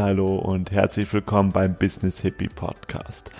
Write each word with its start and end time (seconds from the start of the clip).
Hallo 0.00 0.36
und 0.36 0.70
herzlich 0.70 1.12
willkommen 1.12 1.50
beim 1.50 1.74
Business 1.74 2.20
Hippie 2.20 2.48
Podcast. 2.48 3.30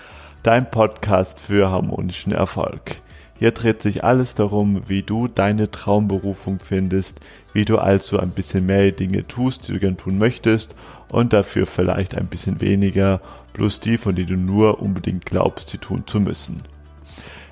Dein 0.43 0.69
Podcast 0.69 1.39
für 1.39 1.71
harmonischen 1.71 2.33
Erfolg. 2.33 2.97
Hier 3.39 3.53
dreht 3.53 3.81
sich 3.81 4.03
alles 4.03 4.35
darum, 4.35 4.83
wie 4.89 5.03
du 5.03 5.29
deine 5.29 5.71
Traumberufung 5.71 6.59
findest, 6.59 7.21
wie 7.53 7.65
du 7.65 7.79
also 7.79 8.19
ein 8.19 8.31
bisschen 8.31 8.67
mehr 8.67 8.91
Dinge 8.91 9.27
tust, 9.29 9.69
die 9.69 9.73
du 9.73 9.79
gern 9.79 9.97
tun 9.97 10.19
möchtest 10.19 10.75
und 11.11 11.33
dafür 11.33 11.65
vielleicht 11.65 12.17
ein 12.17 12.27
bisschen 12.27 12.61
weniger, 12.61 13.21
plus 13.53 13.79
die, 13.79 13.97
von 13.97 14.17
denen 14.17 14.29
du 14.29 14.37
nur 14.37 14.83
unbedingt 14.83 15.27
glaubst, 15.27 15.69
sie 15.69 15.79
tun 15.79 16.05
zu 16.07 16.19
müssen. 16.19 16.63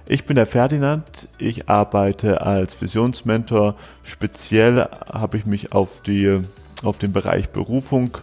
Ich 0.08 0.24
bin 0.24 0.34
der 0.34 0.46
Ferdinand, 0.46 1.28
ich 1.38 1.68
arbeite 1.68 2.40
als 2.40 2.80
Visionsmentor. 2.80 3.76
Speziell 4.02 4.88
habe 5.12 5.36
ich 5.36 5.46
mich 5.46 5.72
auf, 5.72 6.02
die, 6.02 6.40
auf 6.82 6.98
den 6.98 7.12
Bereich 7.12 7.50
Berufung 7.50 8.18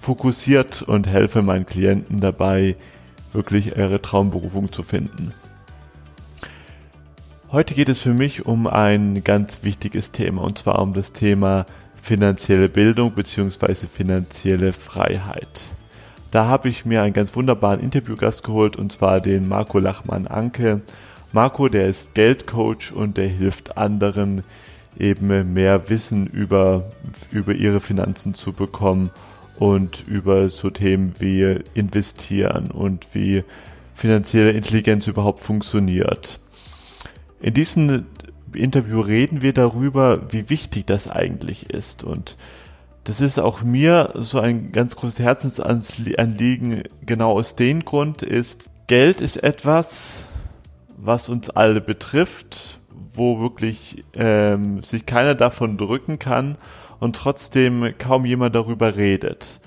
fokussiert 0.00 0.82
und 0.82 1.06
helfe 1.06 1.42
meinen 1.42 1.66
Klienten 1.66 2.20
dabei, 2.20 2.76
wirklich 3.32 3.76
ihre 3.76 4.00
Traumberufung 4.00 4.72
zu 4.72 4.82
finden. 4.82 5.32
Heute 7.50 7.74
geht 7.74 7.88
es 7.88 8.00
für 8.00 8.12
mich 8.12 8.46
um 8.46 8.66
ein 8.66 9.24
ganz 9.24 9.62
wichtiges 9.62 10.12
Thema 10.12 10.42
und 10.42 10.58
zwar 10.58 10.80
um 10.80 10.92
das 10.92 11.12
Thema 11.12 11.66
finanzielle 12.00 12.68
Bildung 12.68 13.12
bzw. 13.12 13.86
finanzielle 13.86 14.72
Freiheit. 14.72 15.62
Da 16.30 16.44
habe 16.44 16.68
ich 16.68 16.84
mir 16.84 17.02
einen 17.02 17.14
ganz 17.14 17.34
wunderbaren 17.34 17.80
Interviewgast 17.80 18.44
geholt 18.44 18.76
und 18.76 18.92
zwar 18.92 19.20
den 19.20 19.48
Marco 19.48 19.78
Lachmann-Anke. 19.78 20.82
Marco, 21.32 21.68
der 21.68 21.86
ist 21.86 22.14
Geldcoach 22.14 22.92
und 22.92 23.16
der 23.16 23.28
hilft 23.28 23.78
anderen 23.78 24.44
eben 24.98 25.52
mehr 25.54 25.88
Wissen 25.88 26.26
über, 26.26 26.90
über 27.30 27.54
ihre 27.54 27.80
Finanzen 27.80 28.34
zu 28.34 28.52
bekommen 28.52 29.10
und 29.58 30.06
über 30.06 30.48
so 30.48 30.70
Themen 30.70 31.14
wie 31.18 31.58
investieren 31.74 32.70
und 32.70 33.08
wie 33.12 33.44
finanzielle 33.94 34.52
Intelligenz 34.52 35.06
überhaupt 35.06 35.40
funktioniert. 35.40 36.38
In 37.40 37.54
diesem 37.54 38.06
Interview 38.52 39.00
reden 39.00 39.42
wir 39.42 39.52
darüber, 39.52 40.32
wie 40.32 40.48
wichtig 40.48 40.86
das 40.86 41.08
eigentlich 41.10 41.70
ist. 41.70 42.04
Und 42.04 42.36
das 43.04 43.20
ist 43.20 43.38
auch 43.38 43.62
mir 43.62 44.12
so 44.14 44.38
ein 44.38 44.70
ganz 44.70 44.94
großes 44.94 45.18
Herzensanliegen, 45.18 46.84
genau 47.04 47.32
aus 47.32 47.56
dem 47.56 47.84
Grund 47.84 48.22
ist, 48.22 48.64
Geld 48.86 49.20
ist 49.20 49.36
etwas, 49.36 50.24
was 50.96 51.28
uns 51.28 51.50
alle 51.50 51.80
betrifft, 51.80 52.78
wo 53.12 53.40
wirklich 53.40 54.04
ähm, 54.14 54.82
sich 54.82 55.04
keiner 55.04 55.34
davon 55.34 55.76
drücken 55.76 56.18
kann 56.18 56.56
und 57.00 57.16
trotzdem 57.16 57.94
kaum 57.98 58.24
jemand 58.24 58.54
darüber 58.54 58.96
redet. 58.96 59.60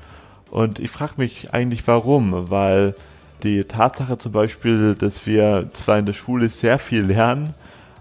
Und 0.49 0.79
ich 0.79 0.91
frage 0.91 1.13
mich 1.17 1.53
eigentlich 1.53 1.87
warum, 1.87 2.49
weil 2.49 2.95
die 3.43 3.63
Tatsache 3.63 4.17
zum 4.17 4.31
Beispiel, 4.31 4.95
dass 4.95 5.25
wir 5.25 5.69
zwar 5.73 5.97
in 5.97 6.05
der 6.05 6.13
Schule 6.13 6.47
sehr 6.47 6.77
viel 6.77 7.03
lernen, 7.03 7.53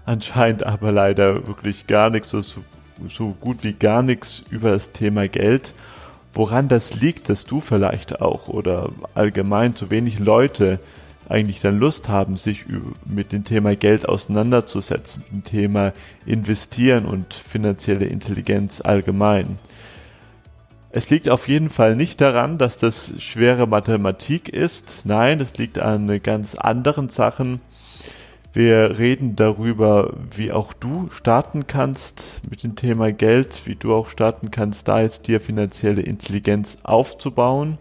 anscheinend 0.05 0.65
aber 0.65 0.91
leider 0.91 1.47
wirklich 1.47 1.87
gar 1.87 2.09
nichts, 2.09 2.31
so, 2.31 2.41
so 3.07 3.35
gut 3.39 3.63
wie 3.63 3.73
gar 3.73 4.03
nichts 4.03 4.43
über 4.49 4.71
das 4.71 4.91
Thema 4.91 5.27
Geld. 5.27 5.73
Woran 6.33 6.67
das 6.67 6.95
liegt, 6.95 7.29
dass 7.29 7.45
du 7.45 7.59
vielleicht 7.59 8.21
auch 8.21 8.47
oder 8.47 8.89
allgemein 9.15 9.75
zu 9.75 9.89
wenig 9.89 10.19
Leute 10.19 10.79
eigentlich 11.29 11.61
dann 11.61 11.79
Lust 11.79 12.09
haben, 12.09 12.37
sich 12.37 12.65
mit 13.05 13.31
dem 13.31 13.43
Thema 13.43 13.75
Geld 13.75 14.07
auseinanderzusetzen, 14.07 15.23
mit 15.23 15.31
dem 15.31 15.43
Thema 15.43 15.93
Investieren 16.25 17.05
und 17.05 17.33
finanzielle 17.33 18.05
Intelligenz 18.05 18.81
allgemein. 18.81 19.57
Es 20.93 21.09
liegt 21.09 21.29
auf 21.29 21.47
jeden 21.47 21.69
Fall 21.69 21.95
nicht 21.95 22.19
daran, 22.19 22.57
dass 22.57 22.77
das 22.77 23.13
schwere 23.21 23.65
Mathematik 23.65 24.49
ist. 24.49 25.05
Nein, 25.05 25.39
es 25.39 25.57
liegt 25.57 25.79
an 25.79 26.21
ganz 26.21 26.55
anderen 26.55 27.07
Sachen. 27.07 27.61
Wir 28.53 28.99
reden 28.99 29.37
darüber, 29.37 30.13
wie 30.35 30.51
auch 30.51 30.73
du 30.73 31.09
starten 31.09 31.67
kannst 31.67 32.41
mit 32.49 32.63
dem 32.63 32.75
Thema 32.75 33.13
Geld, 33.13 33.61
wie 33.65 33.75
du 33.75 33.95
auch 33.95 34.09
starten 34.09 34.51
kannst, 34.51 34.89
da 34.89 34.99
jetzt 34.99 35.27
dir 35.27 35.39
finanzielle 35.39 36.01
Intelligenz 36.01 36.77
aufzubauen. 36.83 37.77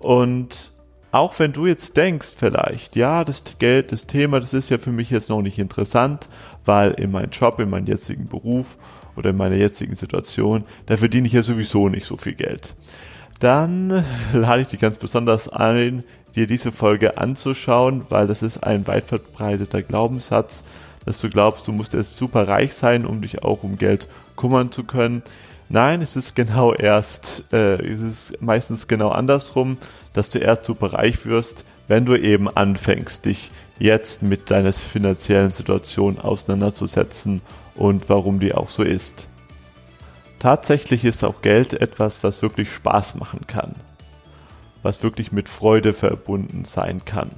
Und 0.00 0.72
auch 1.12 1.38
wenn 1.38 1.52
du 1.52 1.66
jetzt 1.66 1.96
denkst 1.96 2.34
vielleicht, 2.36 2.94
ja, 2.96 3.24
das 3.24 3.42
Geld, 3.58 3.92
das 3.92 4.06
Thema, 4.06 4.40
das 4.40 4.54
ist 4.54 4.70
ja 4.70 4.78
für 4.78 4.92
mich 4.92 5.10
jetzt 5.10 5.28
noch 5.28 5.42
nicht 5.42 5.58
interessant, 5.58 6.28
weil 6.64 6.92
in 6.92 7.10
meinem 7.10 7.30
Job, 7.30 7.58
in 7.58 7.70
meinem 7.70 7.86
jetzigen 7.86 8.28
Beruf 8.28 8.76
oder 9.16 9.30
in 9.30 9.36
meiner 9.36 9.56
jetzigen 9.56 9.94
Situation, 9.94 10.64
da 10.86 10.96
verdiene 10.96 11.26
ich 11.26 11.32
ja 11.32 11.42
sowieso 11.42 11.88
nicht 11.88 12.06
so 12.06 12.16
viel 12.16 12.34
Geld. 12.34 12.74
Dann 13.40 14.04
lade 14.32 14.62
ich 14.62 14.68
dich 14.68 14.80
ganz 14.80 14.98
besonders 14.98 15.48
ein, 15.48 16.04
dir 16.36 16.46
diese 16.46 16.70
Folge 16.70 17.18
anzuschauen, 17.18 18.04
weil 18.08 18.28
das 18.28 18.42
ist 18.42 18.58
ein 18.58 18.86
weit 18.86 19.04
verbreiteter 19.04 19.82
Glaubenssatz, 19.82 20.62
dass 21.04 21.20
du 21.20 21.28
glaubst, 21.28 21.66
du 21.66 21.72
musst 21.72 21.94
erst 21.94 22.16
super 22.16 22.46
reich 22.46 22.74
sein, 22.74 23.04
um 23.04 23.20
dich 23.20 23.42
auch 23.42 23.64
um 23.64 23.78
Geld 23.78 24.06
kümmern 24.36 24.70
zu 24.70 24.84
können. 24.84 25.22
Nein, 25.68 26.02
es 26.02 26.16
ist 26.16 26.34
genau 26.34 26.74
erst, 26.74 27.44
äh, 27.52 27.76
es 27.84 28.00
ist 28.00 28.42
meistens 28.42 28.86
genau 28.86 29.10
andersrum, 29.10 29.78
dass 30.12 30.30
du 30.30 30.38
erst 30.38 30.64
super 30.64 30.92
reich 30.92 31.26
wirst, 31.26 31.64
wenn 31.88 32.04
du 32.04 32.16
eben 32.16 32.48
anfängst, 32.48 33.24
dich 33.24 33.50
jetzt 33.78 34.22
mit 34.22 34.50
deiner 34.50 34.72
finanziellen 34.72 35.50
Situation 35.50 36.18
auseinanderzusetzen 36.18 37.40
und 37.74 38.08
warum 38.08 38.40
die 38.40 38.54
auch 38.54 38.70
so 38.70 38.82
ist. 38.82 39.26
Tatsächlich 40.38 41.04
ist 41.04 41.24
auch 41.24 41.42
Geld 41.42 41.80
etwas, 41.80 42.22
was 42.22 42.42
wirklich 42.42 42.72
Spaß 42.72 43.16
machen 43.16 43.46
kann, 43.46 43.74
was 44.82 45.02
wirklich 45.02 45.32
mit 45.32 45.48
Freude 45.48 45.92
verbunden 45.92 46.64
sein 46.64 47.04
kann. 47.04 47.30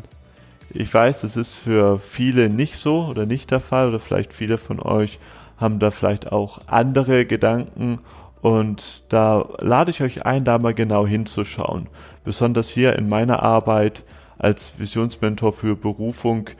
Ich 0.71 0.93
weiß, 0.93 1.23
das 1.23 1.37
ist 1.37 1.53
für 1.53 1.99
viele 1.99 2.49
nicht 2.49 2.77
so 2.77 3.07
oder 3.07 3.27
nicht 3.27 3.51
der 3.51 3.61
Fall 3.61 3.89
oder 3.89 4.01
vielleicht 4.01 4.33
viele 4.33 4.59
von 4.59 4.81
euch 4.81 5.19
haben 5.59 5.79
da 5.79 5.91
vielleicht 5.91 6.33
auch 6.33 6.61
andere 6.67 7.25
Gedanken 7.27 8.01
und 8.43 9.05
da 9.09 9.49
lade 9.61 9.93
ich 9.93 10.03
euch 10.03 10.27
ein, 10.27 10.45
da 10.45 10.59
mal 10.59 10.75
genau 10.75 11.07
hinzuschauen. 11.07 11.87
Besonders 12.25 12.69
hier 12.69 12.97
in 12.97 13.09
meiner 13.09 13.41
Arbeit 13.43 14.05
als 14.37 14.79
Visionsmentor 14.79 15.53
für 15.53 15.77
Berufung 15.77 16.51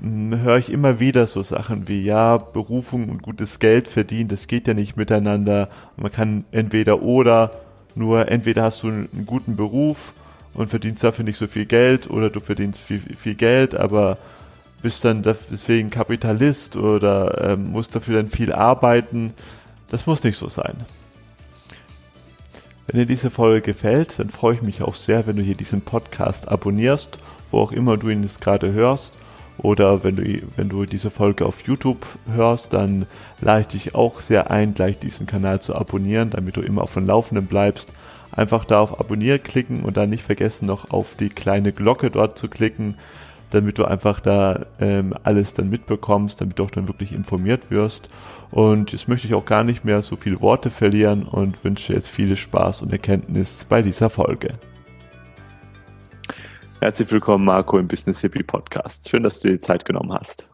hm, 0.00 0.40
höre 0.40 0.58
ich 0.58 0.70
immer 0.70 0.98
wieder 0.98 1.28
so 1.28 1.44
Sachen 1.44 1.86
wie, 1.86 2.02
ja, 2.02 2.38
Berufung 2.38 3.08
und 3.08 3.22
gutes 3.22 3.60
Geld 3.60 3.86
verdienen, 3.86 4.28
das 4.28 4.48
geht 4.48 4.66
ja 4.66 4.74
nicht 4.74 4.96
miteinander. 4.96 5.68
Man 5.96 6.10
kann 6.10 6.44
entweder 6.50 7.02
oder, 7.02 7.52
nur 7.94 8.28
entweder 8.28 8.64
hast 8.64 8.82
du 8.82 8.88
einen 8.88 9.24
guten 9.24 9.54
Beruf 9.54 10.14
und 10.54 10.70
verdienst 10.70 11.04
dafür 11.04 11.24
nicht 11.24 11.38
so 11.38 11.46
viel 11.46 11.66
Geld 11.66 12.10
oder 12.10 12.30
du 12.30 12.40
verdienst 12.40 12.80
viel, 12.80 12.98
viel 12.98 13.36
Geld, 13.36 13.76
aber 13.76 14.18
bist 14.82 15.04
dann 15.04 15.22
deswegen 15.22 15.90
Kapitalist 15.90 16.74
oder 16.74 17.52
ähm, 17.52 17.70
musst 17.70 17.94
dafür 17.94 18.16
dann 18.16 18.30
viel 18.30 18.52
arbeiten. 18.52 19.34
Das 19.88 20.06
muss 20.06 20.24
nicht 20.24 20.36
so 20.36 20.48
sein. 20.48 20.84
Wenn 22.86 22.98
dir 22.98 23.06
diese 23.06 23.30
Folge 23.30 23.60
gefällt, 23.60 24.18
dann 24.18 24.30
freue 24.30 24.56
ich 24.56 24.62
mich 24.62 24.82
auch 24.82 24.96
sehr, 24.96 25.26
wenn 25.26 25.36
du 25.36 25.42
hier 25.42 25.54
diesen 25.54 25.82
Podcast 25.82 26.48
abonnierst, 26.48 27.18
wo 27.50 27.60
auch 27.60 27.70
immer 27.70 27.96
du 27.96 28.08
ihn 28.08 28.22
jetzt 28.24 28.40
gerade 28.40 28.72
hörst. 28.72 29.14
Oder 29.58 30.02
wenn 30.02 30.16
du, 30.16 30.42
wenn 30.56 30.68
du 30.68 30.84
diese 30.84 31.10
Folge 31.10 31.46
auf 31.46 31.62
YouTube 31.62 32.04
hörst, 32.34 32.72
dann 32.72 33.06
lade 33.40 33.60
ich 33.60 33.66
dich 33.68 33.94
auch 33.94 34.20
sehr 34.20 34.50
ein, 34.50 34.74
gleich 34.74 34.98
diesen 34.98 35.26
Kanal 35.26 35.60
zu 35.60 35.76
abonnieren, 35.76 36.30
damit 36.30 36.56
du 36.56 36.60
immer 36.60 36.82
auf 36.82 36.94
dem 36.94 37.06
Laufenden 37.06 37.46
bleibst. 37.46 37.90
Einfach 38.32 38.64
da 38.64 38.80
auf 38.80 38.98
Abonnieren 38.98 39.42
klicken 39.42 39.82
und 39.82 39.96
dann 39.96 40.10
nicht 40.10 40.24
vergessen, 40.24 40.66
noch 40.66 40.90
auf 40.90 41.14
die 41.14 41.28
kleine 41.28 41.72
Glocke 41.72 42.10
dort 42.10 42.36
zu 42.36 42.48
klicken, 42.48 42.96
damit 43.54 43.78
du 43.78 43.84
einfach 43.84 44.20
da 44.20 44.66
ähm, 44.80 45.14
alles 45.22 45.54
dann 45.54 45.68
mitbekommst, 45.68 46.40
damit 46.40 46.58
du 46.58 46.64
auch 46.64 46.70
dann 46.70 46.88
wirklich 46.88 47.12
informiert 47.12 47.70
wirst. 47.70 48.08
Und 48.50 48.92
jetzt 48.92 49.08
möchte 49.08 49.26
ich 49.26 49.34
auch 49.34 49.44
gar 49.44 49.64
nicht 49.64 49.84
mehr 49.84 50.02
so 50.02 50.16
viele 50.16 50.40
Worte 50.40 50.70
verlieren 50.70 51.24
und 51.24 51.62
wünsche 51.64 51.92
jetzt 51.92 52.08
viel 52.08 52.34
Spaß 52.36 52.82
und 52.82 52.92
Erkenntnis 52.92 53.64
bei 53.64 53.82
dieser 53.82 54.10
Folge. 54.10 54.54
Herzlich 56.80 57.10
willkommen, 57.10 57.44
Marco, 57.44 57.78
im 57.78 57.86
Business 57.86 58.20
Hippie 58.20 58.42
Podcast. 58.42 59.08
Schön, 59.08 59.22
dass 59.22 59.40
du 59.40 59.48
dir 59.48 59.54
die 59.54 59.60
Zeit 59.60 59.84
genommen 59.84 60.12
hast. 60.12 60.48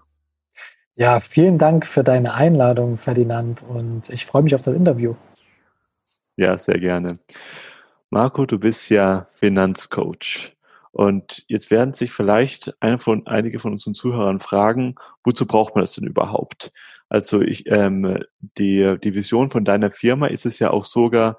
Ja, 0.95 1.21
vielen 1.21 1.59
Dank 1.59 1.87
für 1.87 2.03
deine 2.03 2.35
Einladung, 2.35 2.99
Ferdinand, 2.99 3.63
und 3.63 4.11
ich 4.11 4.27
freue 4.27 4.43
mich 4.43 4.55
auf 4.55 4.63
das 4.63 4.75
Interview. 4.75 5.15
Ja, 6.37 6.59
sehr 6.59 6.79
gerne. 6.79 7.19
Marco, 8.11 8.47
du 8.47 8.59
bist 8.59 8.91
ja 8.91 9.29
Finanzcoach. 9.35 10.58
Und 10.93 11.45
jetzt 11.49 11.71
werden 11.71 11.93
sich 11.93 12.13
vielleicht 12.13 12.75
von, 12.99 13.27
einige 13.27 13.61
von 13.61 13.73
unseren 13.73 13.95
Zuhörern 13.95 14.41
fragen, 14.41 14.95
wozu 15.25 15.47
braucht 15.47 15.75
man 15.75 15.83
das 15.83 15.93
denn 15.93 16.07
überhaupt? 16.07 16.71
Also 17.09 17.41
ich, 17.41 17.65
ähm, 17.67 18.23
die, 18.59 18.97
die 19.03 19.15
Vision 19.15 19.51
von 19.51 19.65
deiner 19.65 19.91
Firma 19.91 20.27
ist 20.27 20.47
es 20.47 20.59
ja 20.59 20.71
auch 20.71 20.85
sogar, 20.85 21.39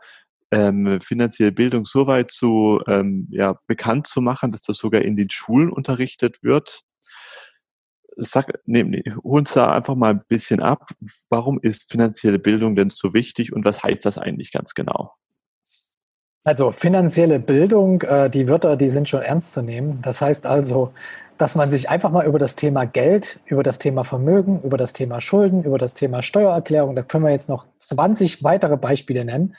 ähm, 0.51 0.99
finanzielle 1.01 1.51
Bildung 1.51 1.85
so 1.85 2.07
weit 2.07 2.31
zu 2.31 2.81
ähm, 2.87 3.27
ja, 3.31 3.59
bekannt 3.67 4.07
zu 4.07 4.21
machen, 4.21 4.51
dass 4.51 4.61
das 4.61 4.77
sogar 4.77 5.01
in 5.01 5.15
den 5.15 5.29
Schulen 5.29 5.69
unterrichtet 5.71 6.41
wird. 6.43 6.83
Sag, 8.15 8.59
nee, 8.65 8.83
nee, 8.83 9.03
hol 9.23 9.39
uns 9.39 9.53
da 9.53 9.71
einfach 9.71 9.95
mal 9.95 10.11
ein 10.11 10.23
bisschen 10.27 10.59
ab. 10.61 10.91
Warum 11.29 11.59
ist 11.61 11.89
finanzielle 11.89 12.39
Bildung 12.39 12.75
denn 12.75 12.89
so 12.89 13.13
wichtig 13.13 13.53
und 13.53 13.63
was 13.63 13.83
heißt 13.83 14.05
das 14.05 14.17
eigentlich 14.17 14.51
ganz 14.51 14.73
genau? 14.73 15.13
Also 16.43 16.71
finanzielle 16.71 17.39
Bildung, 17.39 18.01
äh, 18.01 18.29
die 18.29 18.47
Wörter, 18.47 18.77
die 18.77 18.89
sind 18.89 19.09
schon 19.09 19.21
ernst 19.21 19.51
zu 19.51 19.61
nehmen. 19.61 20.01
Das 20.01 20.21
heißt 20.21 20.45
also, 20.45 20.93
dass 21.37 21.55
man 21.55 21.69
sich 21.69 21.89
einfach 21.89 22.11
mal 22.11 22.25
über 22.25 22.39
das 22.39 22.55
Thema 22.55 22.85
Geld, 22.85 23.41
über 23.45 23.63
das 23.63 23.79
Thema 23.79 24.03
Vermögen, 24.03 24.61
über 24.61 24.77
das 24.77 24.93
Thema 24.93 25.21
Schulden, 25.21 25.63
über 25.63 25.77
das 25.77 25.93
Thema 25.93 26.21
Steuererklärung, 26.21 26.95
das 26.95 27.07
können 27.07 27.23
wir 27.23 27.31
jetzt 27.31 27.49
noch 27.49 27.67
20 27.77 28.43
weitere 28.43 28.77
Beispiele 28.77 29.23
nennen, 29.23 29.55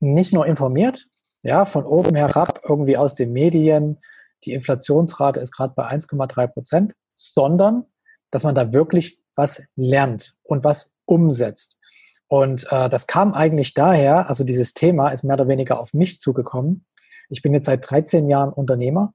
nicht 0.00 0.32
nur 0.32 0.46
informiert, 0.46 1.08
ja, 1.42 1.64
von 1.64 1.84
oben 1.84 2.14
herab, 2.16 2.62
irgendwie 2.68 2.96
aus 2.96 3.14
den 3.14 3.32
Medien, 3.32 3.98
die 4.44 4.52
Inflationsrate 4.52 5.40
ist 5.40 5.52
gerade 5.52 5.74
bei 5.76 5.86
1,3 5.88 6.46
Prozent, 6.48 6.94
sondern 7.14 7.84
dass 8.30 8.44
man 8.44 8.54
da 8.54 8.72
wirklich 8.72 9.22
was 9.36 9.62
lernt 9.76 10.36
und 10.42 10.64
was 10.64 10.94
umsetzt. 11.04 11.78
Und 12.34 12.66
äh, 12.72 12.88
das 12.88 13.06
kam 13.06 13.32
eigentlich 13.32 13.74
daher, 13.74 14.28
also 14.28 14.42
dieses 14.42 14.74
Thema 14.74 15.10
ist 15.10 15.22
mehr 15.22 15.34
oder 15.34 15.46
weniger 15.46 15.78
auf 15.78 15.94
mich 15.94 16.18
zugekommen. 16.18 16.84
Ich 17.28 17.42
bin 17.42 17.54
jetzt 17.54 17.66
seit 17.66 17.88
13 17.88 18.26
Jahren 18.28 18.52
Unternehmer 18.52 19.14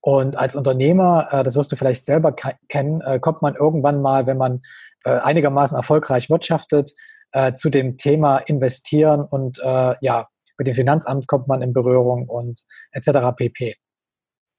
und 0.00 0.36
als 0.36 0.54
Unternehmer, 0.54 1.26
äh, 1.32 1.42
das 1.42 1.56
wirst 1.56 1.72
du 1.72 1.76
vielleicht 1.76 2.04
selber 2.04 2.32
kennen, 2.68 3.00
äh, 3.00 3.18
kommt 3.18 3.42
man 3.42 3.56
irgendwann 3.56 4.00
mal, 4.00 4.28
wenn 4.28 4.36
man 4.36 4.62
äh, 5.04 5.10
einigermaßen 5.10 5.76
erfolgreich 5.76 6.30
wirtschaftet, 6.30 6.92
äh, 7.32 7.54
zu 7.54 7.70
dem 7.70 7.96
Thema 7.96 8.38
investieren 8.38 9.22
und 9.28 9.58
äh, 9.58 9.96
ja, 10.00 10.28
mit 10.56 10.68
dem 10.68 10.76
Finanzamt 10.76 11.26
kommt 11.26 11.48
man 11.48 11.62
in 11.62 11.72
Berührung 11.72 12.28
und 12.28 12.60
etc. 12.92 13.34
pp. 13.36 13.78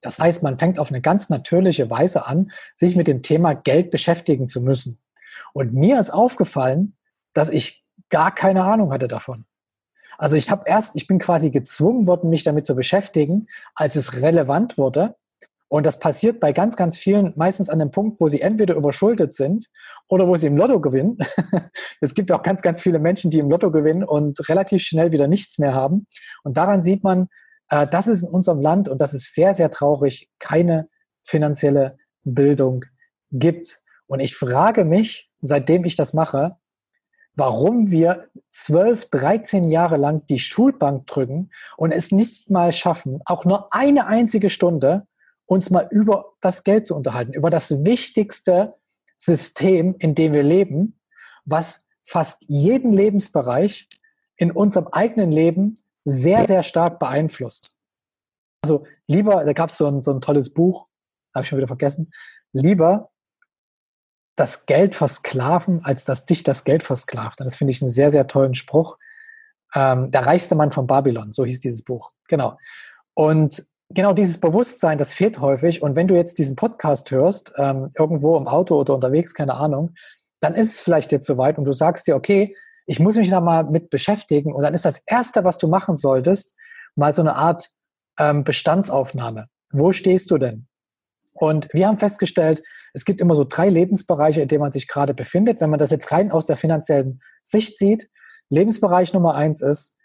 Das 0.01 0.19
heißt, 0.19 0.43
man 0.43 0.59
fängt 0.59 0.79
auf 0.79 0.89
eine 0.89 0.99
ganz 0.99 1.29
natürliche 1.29 1.89
Weise 1.89 2.25
an, 2.25 2.51
sich 2.75 2.97
mit 2.97 3.07
dem 3.07 3.23
Thema 3.23 3.53
Geld 3.53 3.89
beschäftigen 3.89 4.49
zu 4.49 4.59
müssen. 4.59 4.99
Und 5.53 5.73
mir 5.73 5.97
ist 5.97 6.09
aufgefallen, 6.09 6.97
dass 7.33 7.49
ich 7.49 7.83
gar 8.09 8.33
keine 8.33 8.63
Ahnung 8.63 8.91
hatte 8.91 9.07
davon. 9.07 9.45
Also 10.17 10.35
ich 10.35 10.51
habe 10.51 10.65
erst, 10.67 10.95
ich 10.95 11.07
bin 11.07 11.17
quasi 11.17 11.49
gezwungen 11.49 12.05
worden, 12.05 12.29
mich 12.29 12.43
damit 12.43 12.65
zu 12.65 12.75
beschäftigen, 12.75 13.47
als 13.73 13.95
es 13.95 14.21
relevant 14.21 14.77
wurde. 14.77 15.15
Und 15.67 15.85
das 15.85 15.99
passiert 15.99 16.39
bei 16.39 16.51
ganz, 16.51 16.75
ganz 16.75 16.97
vielen 16.97 17.33
meistens 17.37 17.69
an 17.69 17.79
dem 17.79 17.91
Punkt, 17.91 18.19
wo 18.19 18.27
sie 18.27 18.41
entweder 18.41 18.75
überschuldet 18.75 19.33
sind 19.33 19.67
oder 20.09 20.27
wo 20.27 20.35
sie 20.35 20.47
im 20.47 20.57
Lotto 20.57 20.81
gewinnen. 20.81 21.17
es 22.01 22.13
gibt 22.13 22.31
auch 22.31 22.43
ganz, 22.43 22.61
ganz 22.61 22.81
viele 22.81 22.99
Menschen, 22.99 23.31
die 23.31 23.39
im 23.39 23.49
Lotto 23.49 23.71
gewinnen 23.71 24.03
und 24.03 24.47
relativ 24.49 24.83
schnell 24.83 25.11
wieder 25.11 25.27
nichts 25.27 25.57
mehr 25.59 25.73
haben. 25.73 26.07
Und 26.43 26.57
daran 26.57 26.83
sieht 26.83 27.03
man, 27.03 27.29
äh, 27.69 27.87
dass 27.87 28.07
es 28.07 28.21
in 28.21 28.29
unserem 28.29 28.59
Land, 28.59 28.89
und 28.89 28.99
das 28.99 29.13
ist 29.13 29.33
sehr, 29.33 29.53
sehr 29.53 29.71
traurig, 29.71 30.29
keine 30.39 30.89
finanzielle 31.23 31.97
Bildung 32.23 32.83
gibt. 33.31 33.79
Und 34.07 34.19
ich 34.19 34.35
frage 34.35 34.85
mich, 34.85 35.31
seitdem 35.41 35.85
ich 35.85 35.95
das 35.95 36.13
mache, 36.13 36.57
warum 37.41 37.89
wir 37.89 38.29
zwölf, 38.51 39.09
dreizehn 39.09 39.63
Jahre 39.63 39.97
lang 39.97 40.27
die 40.27 40.37
Schulbank 40.37 41.07
drücken 41.07 41.49
und 41.75 41.91
es 41.91 42.11
nicht 42.11 42.51
mal 42.51 42.71
schaffen, 42.71 43.19
auch 43.25 43.45
nur 43.45 43.73
eine 43.73 44.05
einzige 44.05 44.51
Stunde 44.51 45.07
uns 45.47 45.71
mal 45.71 45.87
über 45.89 46.33
das 46.39 46.63
Geld 46.63 46.85
zu 46.85 46.95
unterhalten, 46.95 47.33
über 47.33 47.49
das 47.49 47.83
wichtigste 47.83 48.75
System, 49.17 49.95
in 49.97 50.13
dem 50.13 50.33
wir 50.33 50.43
leben, 50.43 50.99
was 51.43 51.87
fast 52.03 52.45
jeden 52.47 52.93
Lebensbereich 52.93 53.89
in 54.35 54.51
unserem 54.51 54.89
eigenen 54.89 55.31
Leben 55.31 55.79
sehr, 56.05 56.45
sehr 56.45 56.61
stark 56.61 56.99
beeinflusst. 56.99 57.75
Also 58.63 58.85
lieber, 59.07 59.43
da 59.45 59.53
gab 59.53 59.69
es 59.69 59.79
so 59.79 59.87
ein, 59.87 60.01
so 60.01 60.11
ein 60.11 60.21
tolles 60.21 60.53
Buch, 60.53 60.85
habe 61.33 61.41
ich 61.41 61.49
schon 61.49 61.57
wieder 61.57 61.67
vergessen, 61.67 62.11
lieber 62.53 63.10
das 64.41 64.65
Geld 64.65 64.95
versklaven, 64.95 65.85
als 65.85 66.03
dass 66.03 66.25
dich 66.25 66.41
das 66.41 66.63
Geld 66.63 66.81
versklavt. 66.81 67.39
Und 67.39 67.45
das 67.45 67.55
finde 67.55 67.69
ich 67.71 67.81
einen 67.83 67.91
sehr, 67.91 68.09
sehr 68.09 68.25
tollen 68.25 68.55
Spruch. 68.55 68.97
Ähm, 69.75 70.09
der 70.09 70.25
reichste 70.25 70.55
Mann 70.55 70.71
von 70.71 70.87
Babylon, 70.87 71.31
so 71.31 71.45
hieß 71.45 71.59
dieses 71.59 71.83
Buch. 71.83 72.09
Genau. 72.27 72.57
Und 73.13 73.63
genau 73.91 74.13
dieses 74.13 74.39
Bewusstsein, 74.39 74.97
das 74.97 75.13
fehlt 75.13 75.39
häufig. 75.39 75.83
Und 75.83 75.95
wenn 75.95 76.07
du 76.07 76.15
jetzt 76.15 76.39
diesen 76.39 76.55
Podcast 76.55 77.11
hörst, 77.11 77.53
ähm, 77.57 77.91
irgendwo 77.95 78.35
im 78.35 78.47
Auto 78.47 78.79
oder 78.79 78.95
unterwegs, 78.95 79.35
keine 79.35 79.53
Ahnung, 79.53 79.93
dann 80.39 80.55
ist 80.55 80.73
es 80.73 80.81
vielleicht 80.81 81.11
jetzt 81.11 81.27
soweit 81.27 81.59
und 81.59 81.65
du 81.65 81.73
sagst 81.73 82.07
dir, 82.07 82.15
okay, 82.15 82.55
ich 82.87 82.99
muss 82.99 83.17
mich 83.17 83.29
da 83.29 83.41
mal 83.41 83.65
mit 83.65 83.91
beschäftigen. 83.91 84.53
Und 84.53 84.63
dann 84.63 84.73
ist 84.73 84.85
das 84.85 85.03
Erste, 85.05 85.43
was 85.43 85.59
du 85.59 85.67
machen 85.67 85.95
solltest, 85.95 86.57
mal 86.95 87.13
so 87.13 87.21
eine 87.21 87.35
Art 87.35 87.69
ähm, 88.17 88.43
Bestandsaufnahme. 88.43 89.49
Wo 89.71 89.91
stehst 89.91 90.31
du 90.31 90.39
denn? 90.39 90.65
Und 91.33 91.71
wir 91.73 91.87
haben 91.87 91.99
festgestellt, 91.99 92.63
es 92.93 93.05
gibt 93.05 93.21
immer 93.21 93.35
so 93.35 93.43
drei 93.43 93.69
Lebensbereiche, 93.69 94.41
in 94.41 94.47
denen 94.47 94.61
man 94.61 94.71
sich 94.71 94.87
gerade 94.87 95.13
befindet. 95.13 95.61
Wenn 95.61 95.69
man 95.69 95.79
das 95.79 95.91
jetzt 95.91 96.11
rein 96.11 96.31
aus 96.31 96.45
der 96.45 96.57
finanziellen 96.57 97.21
Sicht 97.43 97.77
sieht, 97.77 98.09
Lebensbereich 98.49 99.13
Nummer 99.13 99.35
eins 99.35 99.61
ist, 99.61 99.95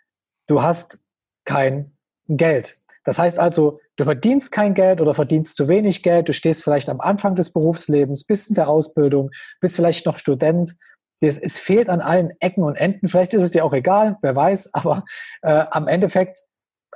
du 0.47 0.63
hast 0.63 1.01
kein 1.45 1.97
Geld. 2.29 2.77
Das 3.05 3.19
heißt 3.19 3.39
also, 3.39 3.81
du 3.97 4.05
verdienst 4.05 4.53
kein 4.53 4.75
Geld 4.75 5.01
oder 5.01 5.15
verdienst 5.15 5.57
zu 5.57 5.69
wenig 5.69 6.03
Geld, 6.03 6.29
du 6.29 6.33
stehst 6.33 6.65
vielleicht 6.65 6.89
am 6.89 7.01
Anfang 7.01 7.35
des 7.35 7.53
Berufslebens, 7.53 8.25
bist 8.25 8.49
in 8.49 8.55
der 8.55 8.69
Ausbildung, 8.69 9.31
bist 9.61 9.77
vielleicht 9.77 10.07
noch 10.07 10.19
Student. 10.19 10.77
Es, 11.21 11.59
fehlt 11.59 11.89
an 11.89 12.01
allen 12.01 12.33
Ecken 12.41 12.63
und 12.63 12.77
Enden. 12.77 13.09
Vielleicht 13.09 13.33
ist 13.33 13.43
es 13.43 13.51
dir 13.51 13.65
auch 13.65 13.73
egal, 13.73 14.17
wer 14.23 14.37
weiß, 14.37 14.75
aber 14.75 15.05
äh, 15.43 15.65
am 15.71 15.89
Endeffekt 15.89 16.41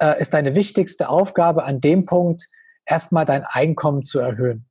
äh, 0.01 0.21
ist 0.21 0.35
deine 0.35 0.55
wichtigste 0.55 1.09
Aufgabe 1.09 1.65
an 1.65 1.81
dem 1.81 2.05
Punkt, 2.05 2.45
erstmal 2.85 3.25
dein 3.25 3.45
Einkommen 3.45 4.03
zu 4.03 4.19
erhöhen. 4.19 4.70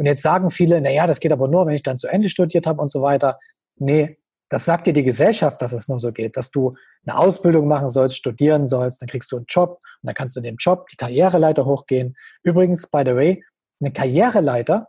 Und 0.00 0.06
jetzt 0.06 0.22
sagen 0.22 0.48
viele, 0.48 0.80
naja, 0.80 1.06
das 1.06 1.20
geht 1.20 1.30
aber 1.30 1.46
nur, 1.46 1.66
wenn 1.66 1.74
ich 1.74 1.82
dann 1.82 1.98
zu 1.98 2.08
Ende 2.08 2.30
studiert 2.30 2.66
habe 2.66 2.80
und 2.80 2.90
so 2.90 3.02
weiter. 3.02 3.38
Nee, 3.76 4.16
das 4.48 4.64
sagt 4.64 4.86
dir 4.86 4.94
die 4.94 5.02
Gesellschaft, 5.02 5.60
dass 5.60 5.72
es 5.72 5.88
nur 5.88 5.98
so 5.98 6.10
geht, 6.10 6.38
dass 6.38 6.50
du 6.50 6.74
eine 7.04 7.18
Ausbildung 7.18 7.68
machen 7.68 7.90
sollst, 7.90 8.16
studieren 8.16 8.66
sollst, 8.66 9.02
dann 9.02 9.10
kriegst 9.10 9.30
du 9.30 9.36
einen 9.36 9.44
Job 9.46 9.72
und 9.72 10.06
dann 10.06 10.14
kannst 10.14 10.36
du 10.36 10.40
in 10.40 10.44
dem 10.44 10.56
Job 10.56 10.86
die 10.88 10.96
Karriereleiter 10.96 11.66
hochgehen. 11.66 12.16
Übrigens, 12.42 12.90
by 12.90 13.02
the 13.04 13.14
way, 13.14 13.44
eine 13.78 13.92
Karriereleiter 13.92 14.88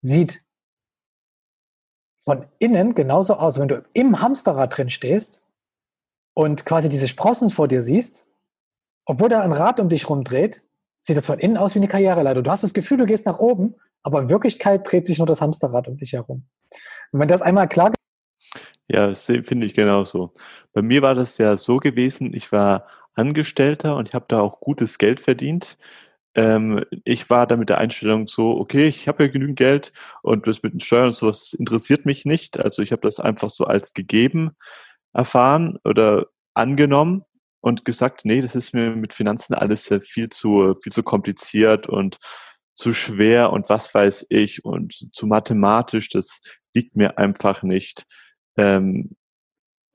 sieht 0.00 0.42
von 2.18 2.46
innen 2.58 2.94
genauso 2.94 3.34
aus, 3.34 3.60
wenn 3.60 3.68
du 3.68 3.84
im 3.92 4.18
Hamsterrad 4.18 4.78
drin 4.78 4.88
stehst 4.88 5.44
und 6.32 6.64
quasi 6.64 6.88
diese 6.88 7.08
Sprossen 7.08 7.50
vor 7.50 7.68
dir 7.68 7.82
siehst, 7.82 8.26
obwohl 9.04 9.28
da 9.28 9.42
ein 9.42 9.52
Rad 9.52 9.78
um 9.78 9.90
dich 9.90 10.08
rumdreht, 10.08 10.62
sieht 11.00 11.16
das 11.16 11.26
von 11.26 11.38
innen 11.38 11.56
aus 11.56 11.74
wie 11.74 11.78
eine 11.78 11.88
Karriereleiter. 11.88 12.42
Du 12.42 12.50
hast 12.50 12.64
das 12.64 12.74
Gefühl, 12.74 12.98
du 12.98 13.06
gehst 13.06 13.26
nach 13.26 13.38
oben 13.38 13.74
aber 14.02 14.20
in 14.20 14.30
Wirklichkeit 14.30 14.90
dreht 14.90 15.06
sich 15.06 15.18
nur 15.18 15.26
das 15.26 15.40
Hamsterrad 15.40 15.88
um 15.88 15.96
dich 15.96 16.12
herum. 16.12 16.44
Und 17.12 17.20
wenn 17.20 17.28
das 17.28 17.42
einmal 17.42 17.68
klar 17.68 17.92
ja, 18.90 19.12
finde 19.14 19.66
ich 19.66 19.74
genauso. 19.74 20.32
Bei 20.72 20.80
mir 20.80 21.02
war 21.02 21.14
das 21.14 21.36
ja 21.36 21.58
so 21.58 21.76
gewesen, 21.76 22.32
ich 22.32 22.52
war 22.52 22.86
Angestellter 23.12 23.96
und 23.96 24.08
ich 24.08 24.14
habe 24.14 24.24
da 24.28 24.40
auch 24.40 24.60
gutes 24.60 24.96
Geld 24.96 25.20
verdient. 25.20 25.76
Ähm, 26.34 26.86
ich 27.04 27.28
war 27.28 27.46
da 27.46 27.56
mit 27.56 27.68
der 27.68 27.76
Einstellung 27.76 28.28
so, 28.28 28.58
okay, 28.58 28.88
ich 28.88 29.06
habe 29.06 29.24
ja 29.24 29.30
genügend 29.30 29.58
Geld 29.58 29.92
und 30.22 30.46
das 30.46 30.62
mit 30.62 30.72
den 30.72 30.80
Steuern 30.80 31.08
und 31.08 31.12
sowas 31.12 31.52
interessiert 31.52 32.06
mich 32.06 32.24
nicht. 32.24 32.58
Also 32.58 32.80
ich 32.80 32.90
habe 32.90 33.02
das 33.02 33.20
einfach 33.20 33.50
so 33.50 33.64
als 33.64 33.92
gegeben 33.92 34.52
erfahren 35.12 35.78
oder 35.84 36.28
angenommen 36.54 37.24
und 37.60 37.84
gesagt, 37.84 38.24
nee, 38.24 38.40
das 38.40 38.54
ist 38.54 38.74
mir 38.74 38.90
mit 38.94 39.12
Finanzen 39.12 39.54
alles 39.54 39.92
viel 40.06 40.28
zu, 40.28 40.76
viel 40.82 40.92
zu 40.92 41.02
kompliziert 41.02 41.88
und 41.88 42.18
zu 42.74 42.92
schwer 42.92 43.52
und 43.52 43.68
was 43.68 43.92
weiß 43.92 44.26
ich 44.28 44.64
und 44.64 45.08
zu 45.12 45.26
mathematisch, 45.26 46.10
das 46.10 46.40
liegt 46.74 46.96
mir 46.96 47.18
einfach 47.18 47.62
nicht. 47.62 48.06
Ähm, 48.56 49.16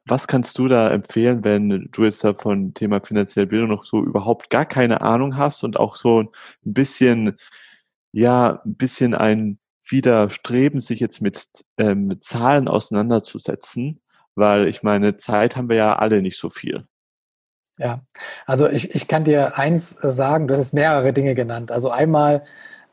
was 0.06 0.28
kannst 0.28 0.58
du 0.58 0.68
da 0.68 0.90
empfehlen, 0.92 1.44
wenn 1.46 1.90
du 1.92 2.04
jetzt 2.04 2.24
da 2.24 2.34
von 2.34 2.74
Thema 2.74 3.00
finanzielle 3.02 3.48
Bildung 3.48 3.70
noch 3.70 3.86
so 3.86 4.04
überhaupt 4.04 4.50
gar 4.50 4.66
keine 4.66 5.02
Ahnung 5.02 5.38
hast 5.38 5.64
und 5.64 5.80
auch 5.80 5.96
so 5.96 6.20
ein 6.22 6.30
bisschen, 6.74 7.38
ja, 8.12 8.62
ein 8.66 8.76
bisschen 8.76 9.14
ein 9.14 9.60
Widerstreben, 9.88 10.82
sich 10.82 11.00
jetzt 11.00 11.22
mit, 11.22 11.48
ähm, 11.78 12.08
mit 12.08 12.24
Zahlen 12.24 12.68
auseinanderzusetzen? 12.68 14.02
Weil 14.36 14.68
ich 14.68 14.84
meine, 14.84 15.18
Zeit 15.18 15.56
haben 15.56 15.70
wir 15.70 15.78
ja 15.78 15.96
alle 15.96 16.22
nicht 16.22 16.38
so 16.38 16.50
viel. 16.50 16.86
Ja, 17.78 18.02
also 18.46 18.70
ich, 18.70 18.94
ich 18.94 19.08
kann 19.08 19.24
dir 19.24 19.58
eins 19.58 19.90
sagen, 19.90 20.48
du 20.48 20.54
hast 20.54 20.60
es 20.62 20.74
mehrere 20.74 21.12
Dinge 21.12 21.34
genannt. 21.34 21.72
Also 21.72 21.90
einmal 21.90 22.46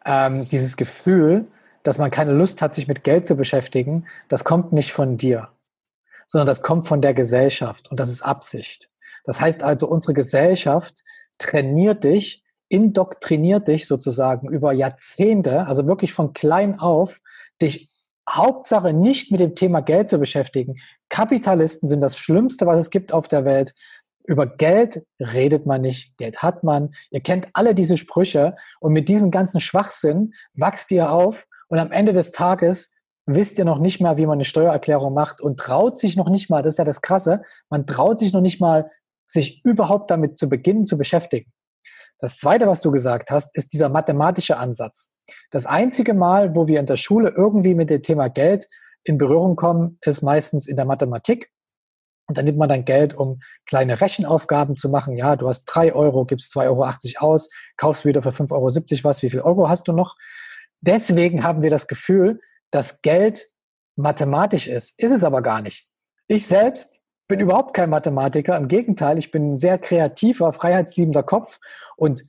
ähm, 0.07 0.49
dieses 0.49 0.77
Gefühl, 0.77 1.47
dass 1.83 1.99
man 1.99 2.11
keine 2.11 2.33
Lust 2.33 2.63
hat, 2.63 2.75
sich 2.75 2.89
mit 2.89 3.05
Geld 3.05 3.27
zu 3.27 3.37
beschäftigen, 3.37 4.07
das 4.29 4.45
kommt 4.45 4.73
nicht 4.73 4.93
von 4.93 5.17
dir, 5.17 5.51
sondern 6.27 6.47
das 6.47 6.63
kommt 6.63 6.89
von 6.89 7.03
der 7.03 7.15
Gesellschaft 7.15 7.91
und 7.91 8.01
das 8.01 8.09
ist 8.09 8.23
Absicht. 8.23 8.89
Das 9.25 9.41
heißt 9.41 9.63
also, 9.63 9.87
unsere 9.89 10.15
Gesellschaft 10.15 11.03
trainiert 11.39 12.05
dich, 12.05 12.43
indoktriniert 12.69 13.69
dich 13.69 13.87
sozusagen 13.87 14.49
über 14.49 14.73
Jahrzehnte, 14.73 15.67
also 15.67 15.87
wirklich 15.87 16.13
von 16.13 16.33
klein 16.33 16.79
auf, 16.79 17.21
dich 17.61 17.91
Hauptsache 18.29 18.93
nicht 18.93 19.31
mit 19.33 19.41
dem 19.41 19.57
Thema 19.57 19.81
Geld 19.81 20.09
zu 20.09 20.19
beschäftigen. 20.19 20.81
Kapitalisten 21.09 21.89
sind 21.89 22.01
das 22.01 22.17
Schlimmste, 22.17 22.67
was 22.67 22.79
es 22.79 22.91
gibt 22.91 23.13
auf 23.13 23.27
der 23.27 23.45
Welt. 23.45 23.75
Über 24.31 24.47
Geld 24.47 25.05
redet 25.19 25.67
man 25.67 25.81
nicht, 25.81 26.17
Geld 26.17 26.41
hat 26.41 26.63
man. 26.63 26.95
Ihr 27.11 27.21
kennt 27.21 27.49
alle 27.53 27.75
diese 27.75 27.97
Sprüche 27.97 28.55
und 28.79 28.93
mit 28.93 29.09
diesem 29.09 29.33
ganzen 29.33 29.61
Schwachsinn 29.61 30.35
wachst 30.55 30.93
ihr 30.93 31.11
auf 31.11 31.49
und 31.67 31.81
am 31.81 31.91
Ende 31.91 32.13
des 32.13 32.31
Tages 32.31 32.93
wisst 33.27 33.59
ihr 33.59 33.65
noch 33.65 33.81
nicht 33.81 34.01
mal, 34.01 34.19
wie 34.19 34.27
man 34.27 34.35
eine 34.35 34.45
Steuererklärung 34.45 35.15
macht 35.15 35.41
und 35.41 35.59
traut 35.59 35.99
sich 35.99 36.17
noch 36.17 36.29
nicht 36.29 36.49
mal, 36.49 36.63
das 36.63 36.75
ist 36.75 36.79
ja 36.79 36.85
das 36.85 37.03
Krasse, 37.03 37.43
man 37.71 37.89
traut 37.89 38.21
sich 38.21 38.33
noch 38.33 38.41
nicht 38.41 38.61
mal 38.61 38.89
sich 39.27 39.65
überhaupt 39.65 40.13
damit 40.13 40.39
zu 40.39 40.49
beginnen 40.49 40.85
zu 40.85 40.97
beschäftigen. 40.97 41.51
Das 42.21 42.37
Zweite, 42.37 42.69
was 42.69 42.83
du 42.83 42.93
gesagt 42.93 43.33
hast, 43.33 43.57
ist 43.57 43.73
dieser 43.73 43.89
mathematische 43.89 44.59
Ansatz. 44.59 45.11
Das 45.51 45.67
einzige 45.67 46.15
Mal, 46.15 46.55
wo 46.55 46.69
wir 46.69 46.79
in 46.79 46.87
der 46.87 46.97
Schule 46.97 47.35
irgendwie 47.37 47.75
mit 47.75 47.91
dem 47.91 48.05
Thema 48.05 48.29
Geld 48.29 48.69
in 49.03 49.19
Berührung 49.19 49.57
kommen, 49.57 49.99
ist 50.03 50.23
meistens 50.23 50.69
in 50.69 50.77
der 50.77 50.85
Mathematik. 50.85 51.51
Und 52.31 52.39
dann 52.39 52.45
nimmt 52.45 52.59
man 52.59 52.69
dann 52.69 52.85
Geld, 52.85 53.13
um 53.13 53.41
kleine 53.67 54.01
Rechenaufgaben 54.01 54.77
zu 54.77 54.89
machen. 54.89 55.17
Ja, 55.17 55.35
du 55.35 55.49
hast 55.49 55.65
drei 55.65 55.93
Euro, 55.93 56.25
gibst 56.25 56.57
2,80 56.57 57.17
Euro 57.21 57.33
aus, 57.33 57.51
kaufst 57.77 58.05
wieder 58.05 58.23
für 58.23 58.29
5,70 58.29 58.53
Euro 58.53 59.03
was, 59.03 59.23
wie 59.25 59.31
viel 59.31 59.41
Euro 59.41 59.69
hast 59.69 59.89
du 59.89 59.93
noch? 59.93 60.15
Deswegen 60.81 61.43
haben 61.43 61.63
wir 61.63 61.71
das 61.71 61.89
Gefühl, 61.89 62.41
dass 62.71 63.03
Geld 63.03 63.49
mathematisch 63.97 64.69
ist. 64.69 64.95
Ist 64.97 65.11
es 65.11 65.25
aber 65.25 65.43
gar 65.43 65.61
nicht. 65.61 65.89
Ich 66.29 66.47
selbst 66.47 67.01
bin 67.27 67.41
überhaupt 67.41 67.75
kein 67.75 67.91
Mathematiker. 67.91 68.57
Im 68.57 68.69
Gegenteil, 68.69 69.19
ich 69.19 69.33
bin 69.33 69.55
ein 69.55 69.57
sehr 69.57 69.77
kreativer, 69.77 70.53
freiheitsliebender 70.53 71.25
Kopf. 71.25 71.59
Und 71.97 72.23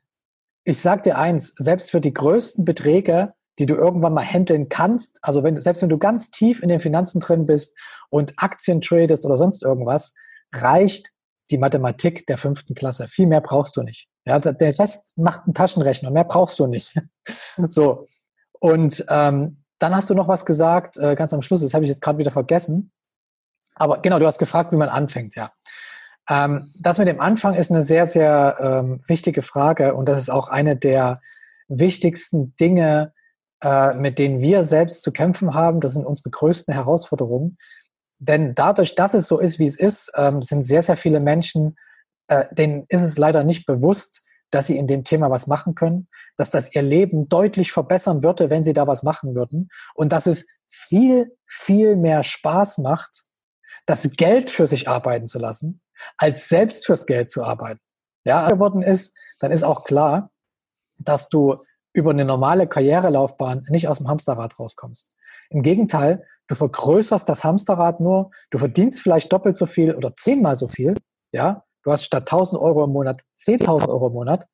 ich 0.64 0.80
sage 0.80 1.04
dir 1.04 1.18
eins, 1.20 1.54
selbst 1.60 1.92
für 1.92 2.02
die 2.02 2.12
größten 2.12 2.66
Beträge, 2.66 3.36
die 3.60 3.68
du 3.68 3.76
irgendwann 3.76 4.16
mal 4.16 4.26
handeln 4.26 4.68
kannst, 4.68 5.20
also 5.22 5.44
wenn, 5.44 5.60
selbst 5.60 5.84
wenn 5.84 5.90
du 5.90 6.00
ganz 6.00 6.32
tief 6.32 6.64
in 6.64 6.70
den 6.70 6.80
Finanzen 6.80 7.20
drin 7.20 7.46
bist 7.46 7.78
und 8.12 8.34
Aktien 8.38 8.82
tradest 8.82 9.26
oder 9.26 9.38
sonst 9.38 9.64
irgendwas, 9.64 10.14
reicht 10.54 11.10
die 11.50 11.58
Mathematik 11.58 12.28
der 12.28 12.38
fünften 12.38 12.76
Klasse. 12.76 13.08
Viel 13.08 13.26
mehr 13.26 13.42
brauchst 13.42 13.76
du 13.76 13.82
nicht. 13.82 14.08
Ja, 14.26 14.40
der 14.40 14.78
Rest 14.78 15.18
macht 15.18 15.46
einen 15.46 15.56
Taschenrechner, 15.56 16.12
mehr 16.12 16.26
brauchst 16.26 16.60
du 16.60 16.68
nicht. 16.68 16.94
so. 17.68 18.08
Und 18.60 19.04
ähm, 19.10 19.64
dann 19.80 19.96
hast 19.96 20.10
du 20.10 20.14
noch 20.14 20.28
was 20.28 20.46
gesagt, 20.46 20.98
äh, 20.98 21.16
ganz 21.16 21.34
am 21.34 21.42
Schluss, 21.42 21.62
das 21.62 21.74
habe 21.74 21.84
ich 21.84 21.90
jetzt 21.90 22.02
gerade 22.02 22.20
wieder 22.20 22.32
vergessen. 22.32 22.92
Aber 23.74 24.02
genau, 24.02 24.20
du 24.20 24.28
hast 24.28 24.38
gefragt, 24.38 24.72
wie 24.72 24.78
man 24.78 24.90
anfängt, 24.90 25.36
ja. 25.36 25.52
Ähm, 26.30 26.72
das 26.78 27.00
mit 27.00 27.08
dem 27.08 27.20
Anfang 27.20 27.56
ist 27.56 27.72
eine 27.72 27.82
sehr, 27.82 28.06
sehr 28.06 28.58
ähm, 28.60 29.02
wichtige 29.08 29.42
Frage 29.42 29.96
und 29.96 30.08
das 30.08 30.20
ist 30.20 30.30
auch 30.30 30.50
eine 30.50 30.78
der 30.78 31.20
wichtigsten 31.68 32.56
Dinge, 32.58 33.14
äh, 33.64 33.94
mit 33.96 34.20
denen 34.20 34.40
wir 34.40 34.62
selbst 34.62 35.02
zu 35.02 35.12
kämpfen 35.12 35.54
haben. 35.56 35.82
Das 35.82 35.94
sind 35.94 36.06
unsere 36.06 36.30
größten 36.30 36.74
Herausforderungen. 36.74 37.58
Denn 38.22 38.54
dadurch, 38.54 38.94
dass 38.94 39.16
es 39.16 39.28
so 39.28 39.40
ist, 39.40 39.58
wie 39.58 39.66
es 39.66 39.76
ist, 39.76 40.12
ähm, 40.16 40.44
sind 40.44 40.64
sehr, 40.64 40.84
sehr 40.84 40.96
viele 40.96 41.20
Menschen, 41.20 41.76
äh, 42.28 42.46
denen 42.52 42.86
ist 42.88 43.02
es 43.02 43.18
leider 43.18 43.44
nicht 43.44 43.66
bewusst, 43.66 44.22
dass 44.52 44.68
sie 44.68 44.78
in 44.78 44.86
dem 44.86 45.04
Thema 45.04 45.32
was 45.32 45.48
machen 45.48 45.74
können, 45.74 46.08
dass 46.38 46.52
das 46.52 46.76
ihr 46.76 46.84
Leben 46.84 47.30
deutlich 47.30 47.72
verbessern 47.72 48.24
würde, 48.24 48.52
wenn 48.52 48.64
sie 48.64 48.74
da 48.74 48.86
was 48.86 49.02
machen 49.02 49.34
würden 49.34 49.70
und 49.96 50.12
dass 50.12 50.28
es 50.28 50.48
viel, 50.68 51.36
viel 51.48 51.96
mehr 51.96 52.22
Spaß 52.22 52.78
macht, 52.78 53.24
das 53.88 54.08
Geld 54.12 54.52
für 54.52 54.68
sich 54.68 54.88
arbeiten 54.88 55.26
zu 55.26 55.40
lassen, 55.40 55.82
als 56.18 56.48
selbst 56.48 56.86
fürs 56.86 57.08
Geld 57.08 57.32
zu 57.32 57.44
arbeiten. 57.44 57.80
Ja, 58.24 58.50
geworden 58.50 58.84
ist, 58.84 59.16
dann 59.40 59.52
ist 59.52 59.64
auch 59.64 59.84
klar, 59.84 60.30
dass 61.00 61.28
du 61.30 61.58
über 61.94 62.12
eine 62.12 62.26
normale 62.26 62.68
Karrierelaufbahn 62.68 63.66
nicht 63.70 63.88
aus 63.88 63.98
dem 63.98 64.08
Hamsterrad 64.08 64.60
rauskommst. 64.60 65.16
Im 65.50 65.64
Gegenteil, 65.64 66.24
du 66.52 66.56
vergrößerst 66.56 67.28
das 67.28 67.46
Hamsterrad 67.46 68.02
nur, 68.02 68.32
du 68.50 68.58
verdienst 68.58 69.02
vielleicht 69.02 69.32
doppelt 69.32 69.56
so 69.56 69.66
viel 69.66 69.96
oder 69.96 70.14
zehnmal 70.14 70.56
so 70.56 70.68
viel, 70.68 70.96
ja, 71.32 71.64
du 71.84 71.92
hast 71.92 72.04
statt 72.04 72.24
1000 72.24 72.62
Euro 72.62 72.84
im 72.84 72.92
Monat 72.92 73.22
10.000 73.38 73.88
Euro 73.88 74.08
im 74.08 74.14
Monat, 74.14 74.46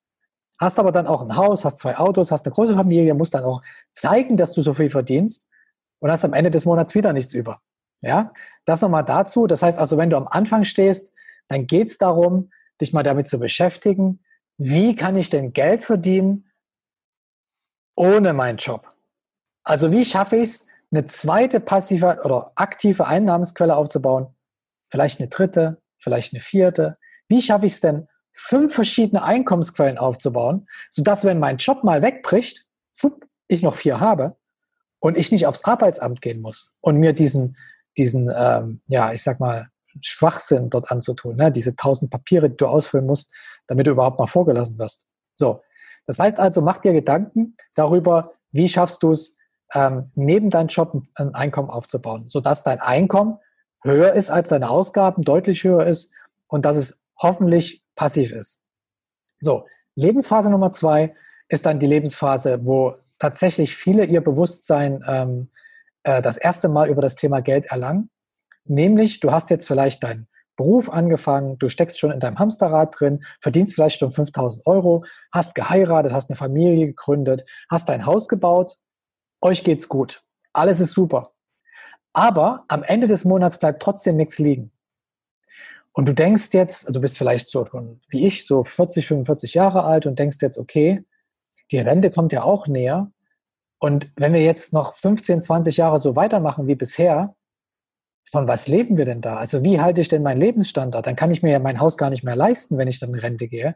hast 0.59 0.77
aber 0.77 0.91
dann 0.91 1.07
auch 1.07 1.23
ein 1.23 1.35
Haus, 1.35 1.65
hast 1.65 1.79
zwei 1.79 1.97
Autos, 1.97 2.31
hast 2.31 2.45
eine 2.45 2.53
große 2.53 2.75
Familie, 2.75 3.15
musst 3.15 3.33
dann 3.33 3.43
auch 3.43 3.63
zeigen, 3.91 4.37
dass 4.37 4.53
du 4.53 4.61
so 4.61 4.75
viel 4.75 4.91
verdienst 4.91 5.47
und 5.99 6.11
hast 6.11 6.23
am 6.23 6.33
Ende 6.33 6.51
des 6.51 6.65
Monats 6.65 6.93
wieder 6.93 7.13
nichts 7.13 7.33
über. 7.33 7.61
Ja, 8.01 8.31
das 8.65 8.81
nochmal 8.81 9.03
dazu. 9.03 9.47
Das 9.47 9.63
heißt 9.63 9.79
also, 9.79 9.97
wenn 9.97 10.11
du 10.11 10.17
am 10.17 10.27
Anfang 10.27 10.65
stehst, 10.65 11.11
dann 11.47 11.65
geht 11.65 11.87
es 11.87 11.97
darum, 11.97 12.51
dich 12.79 12.93
mal 12.93 13.01
damit 13.01 13.27
zu 13.27 13.39
beschäftigen, 13.39 14.19
wie 14.59 14.95
kann 14.95 15.15
ich 15.15 15.31
denn 15.31 15.51
Geld 15.51 15.83
verdienen 15.83 16.51
ohne 17.95 18.33
meinen 18.33 18.57
Job? 18.57 18.87
Also 19.63 19.91
wie 19.91 20.05
schaffe 20.05 20.35
ich 20.35 20.49
es, 20.49 20.67
eine 20.91 21.05
zweite 21.05 21.59
passive 21.59 22.19
oder 22.23 22.51
aktive 22.55 23.07
Einnahmensquelle 23.07 23.75
aufzubauen? 23.75 24.27
Vielleicht 24.89 25.19
eine 25.19 25.29
dritte, 25.29 25.81
vielleicht 25.97 26.33
eine 26.33 26.41
vierte. 26.41 26.97
Wie 27.27 27.41
schaffe 27.41 27.65
ich 27.65 27.73
es 27.73 27.81
denn, 27.81 28.07
fünf 28.33 28.73
verschiedene 28.73 29.23
Einkommensquellen 29.23 29.97
aufzubauen, 29.97 30.67
sodass, 30.89 31.25
wenn 31.25 31.39
mein 31.39 31.57
Job 31.57 31.83
mal 31.83 32.01
wegbricht, 32.01 32.65
ich 33.49 33.63
noch 33.63 33.75
vier 33.75 33.99
habe 33.99 34.35
und 34.99 35.17
ich 35.17 35.31
nicht 35.31 35.47
aufs 35.47 35.63
Arbeitsamt 35.63 36.21
gehen 36.21 36.41
muss 36.41 36.75
und 36.81 36.97
mir 36.97 37.13
diesen 37.13 37.55
diesen, 37.97 38.31
ähm, 38.33 38.81
ja, 38.87 39.11
ich 39.13 39.23
sag 39.23 39.39
mal, 39.39 39.67
Schwachsinn 39.99 40.69
dort 40.69 40.91
anzutun, 40.91 41.35
ne? 41.35 41.51
diese 41.51 41.75
tausend 41.75 42.11
Papiere, 42.11 42.49
die 42.49 42.57
du 42.57 42.67
ausfüllen 42.67 43.07
musst, 43.07 43.33
damit 43.65 43.87
du 43.87 43.91
überhaupt 43.91 44.19
mal 44.19 44.27
vorgelassen 44.27 44.77
wirst. 44.77 45.05
So, 45.33 45.61
das 46.05 46.19
heißt 46.19 46.39
also, 46.39 46.61
mach 46.61 46.79
dir 46.79 46.93
Gedanken 46.93 47.57
darüber, 47.73 48.31
wie 48.51 48.69
schaffst 48.69 49.01
du 49.01 49.11
es, 49.11 49.36
ähm, 49.73 50.11
neben 50.15 50.49
deinem 50.49 50.67
Job 50.67 50.93
ein 51.15 51.33
Einkommen 51.35 51.69
aufzubauen, 51.69 52.27
sodass 52.27 52.63
dein 52.63 52.79
Einkommen 52.79 53.39
höher 53.83 54.13
ist 54.13 54.29
als 54.29 54.49
deine 54.49 54.69
Ausgaben, 54.69 55.21
deutlich 55.23 55.63
höher 55.63 55.85
ist 55.85 56.11
und 56.47 56.65
dass 56.65 56.77
es 56.77 57.03
hoffentlich 57.17 57.83
passiv 57.95 58.31
ist. 58.31 58.61
So, 59.39 59.65
Lebensphase 59.95 60.49
Nummer 60.49 60.71
zwei 60.71 61.13
ist 61.49 61.65
dann 61.65 61.79
die 61.79 61.87
Lebensphase, 61.87 62.65
wo 62.65 62.95
tatsächlich 63.19 63.75
viele 63.75 64.05
ihr 64.05 64.21
Bewusstsein 64.21 65.03
ähm, 65.07 65.49
äh, 66.03 66.21
das 66.21 66.37
erste 66.37 66.69
Mal 66.69 66.89
über 66.89 67.01
das 67.01 67.15
Thema 67.15 67.41
Geld 67.41 67.65
erlangen. 67.67 68.09
Nämlich, 68.65 69.19
du 69.19 69.31
hast 69.31 69.49
jetzt 69.49 69.67
vielleicht 69.67 70.03
deinen 70.03 70.27
Beruf 70.55 70.89
angefangen, 70.89 71.57
du 71.59 71.69
steckst 71.69 71.99
schon 71.99 72.11
in 72.11 72.19
deinem 72.19 72.39
Hamsterrad 72.39 72.99
drin, 72.99 73.23
verdienst 73.39 73.75
vielleicht 73.75 73.99
schon 73.99 74.11
5000 74.11 74.65
Euro, 74.65 75.05
hast 75.31 75.55
geheiratet, 75.55 76.11
hast 76.11 76.29
eine 76.29 76.35
Familie 76.35 76.87
gegründet, 76.87 77.43
hast 77.69 77.87
dein 77.89 78.05
Haus 78.05 78.27
gebaut, 78.27 78.77
euch 79.41 79.63
geht's 79.63 79.89
gut, 79.89 80.23
alles 80.53 80.79
ist 80.79 80.91
super. 80.91 81.33
Aber 82.13 82.65
am 82.67 82.83
Ende 82.83 83.07
des 83.07 83.25
Monats 83.25 83.59
bleibt 83.59 83.81
trotzdem 83.81 84.17
nichts 84.17 84.39
liegen. 84.39 84.71
Und 85.93 86.07
du 86.07 86.13
denkst 86.13 86.49
jetzt, 86.51 86.93
du 86.93 87.01
bist 87.01 87.17
vielleicht 87.17 87.49
so 87.49 87.67
wie 88.09 88.27
ich, 88.27 88.45
so 88.45 88.63
40, 88.63 89.07
45 89.07 89.55
Jahre 89.55 89.83
alt 89.83 90.05
und 90.05 90.19
denkst 90.19 90.37
jetzt, 90.41 90.57
okay, 90.57 91.03
die 91.71 91.79
Rente 91.79 92.11
kommt 92.11 92.31
ja 92.31 92.43
auch 92.43 92.67
näher. 92.67 93.11
Und 93.79 94.11
wenn 94.15 94.33
wir 94.33 94.43
jetzt 94.43 94.73
noch 94.73 94.95
15, 94.95 95.41
20 95.41 95.77
Jahre 95.77 95.99
so 95.99 96.15
weitermachen 96.15 96.67
wie 96.67 96.75
bisher, 96.75 97.35
von 98.29 98.47
was 98.47 98.67
leben 98.67 98.97
wir 98.97 99.05
denn 99.05 99.21
da? 99.21 99.37
Also 99.37 99.63
wie 99.63 99.79
halte 99.79 100.01
ich 100.01 100.07
denn 100.09 100.23
meinen 100.23 100.41
Lebensstandard? 100.41 101.05
Dann 101.05 101.15
kann 101.15 101.31
ich 101.31 101.43
mir 101.43 101.51
ja 101.51 101.59
mein 101.59 101.79
Haus 101.79 101.97
gar 101.97 102.09
nicht 102.09 102.23
mehr 102.23 102.35
leisten, 102.35 102.77
wenn 102.77 102.87
ich 102.87 102.99
dann 102.99 103.09
in 103.09 103.19
Rente 103.19 103.47
gehe. 103.47 103.75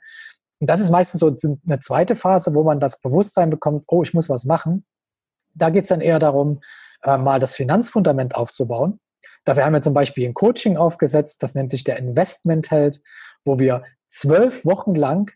Und 0.60 0.70
das 0.70 0.82
ist 0.82 0.92
meistens 0.92 1.22
so 1.22 1.36
eine 1.66 1.80
zweite 1.80 2.16
Phase, 2.16 2.54
wo 2.54 2.64
man 2.64 2.80
das 2.80 3.02
Bewusstsein 3.02 3.50
bekommt, 3.50 3.86
oh, 3.88 4.04
ich 4.04 4.14
muss 4.14 4.30
was 4.30 4.46
machen. 4.46 4.86
Da 5.56 5.70
geht 5.70 5.84
es 5.84 5.90
dann 5.90 6.02
eher 6.02 6.20
darum, 6.20 6.62
äh, 7.04 7.18
mal 7.18 7.40
das 7.40 7.56
Finanzfundament 7.56 8.36
aufzubauen. 8.36 9.00
Dafür 9.44 9.66
haben 9.66 9.74
wir 9.74 9.82
zum 9.82 9.94
Beispiel 9.94 10.28
ein 10.28 10.34
Coaching 10.34 10.78
aufgesetzt, 10.78 11.42
das 11.42 11.56
nennt 11.56 11.72
sich 11.72 11.84
der 11.84 11.98
Investment-Held, 11.98 13.02
wo 13.44 13.60
wir 13.60 13.84
zwölf 14.08 14.66
Wochen 14.66 14.94
lang 14.94 15.32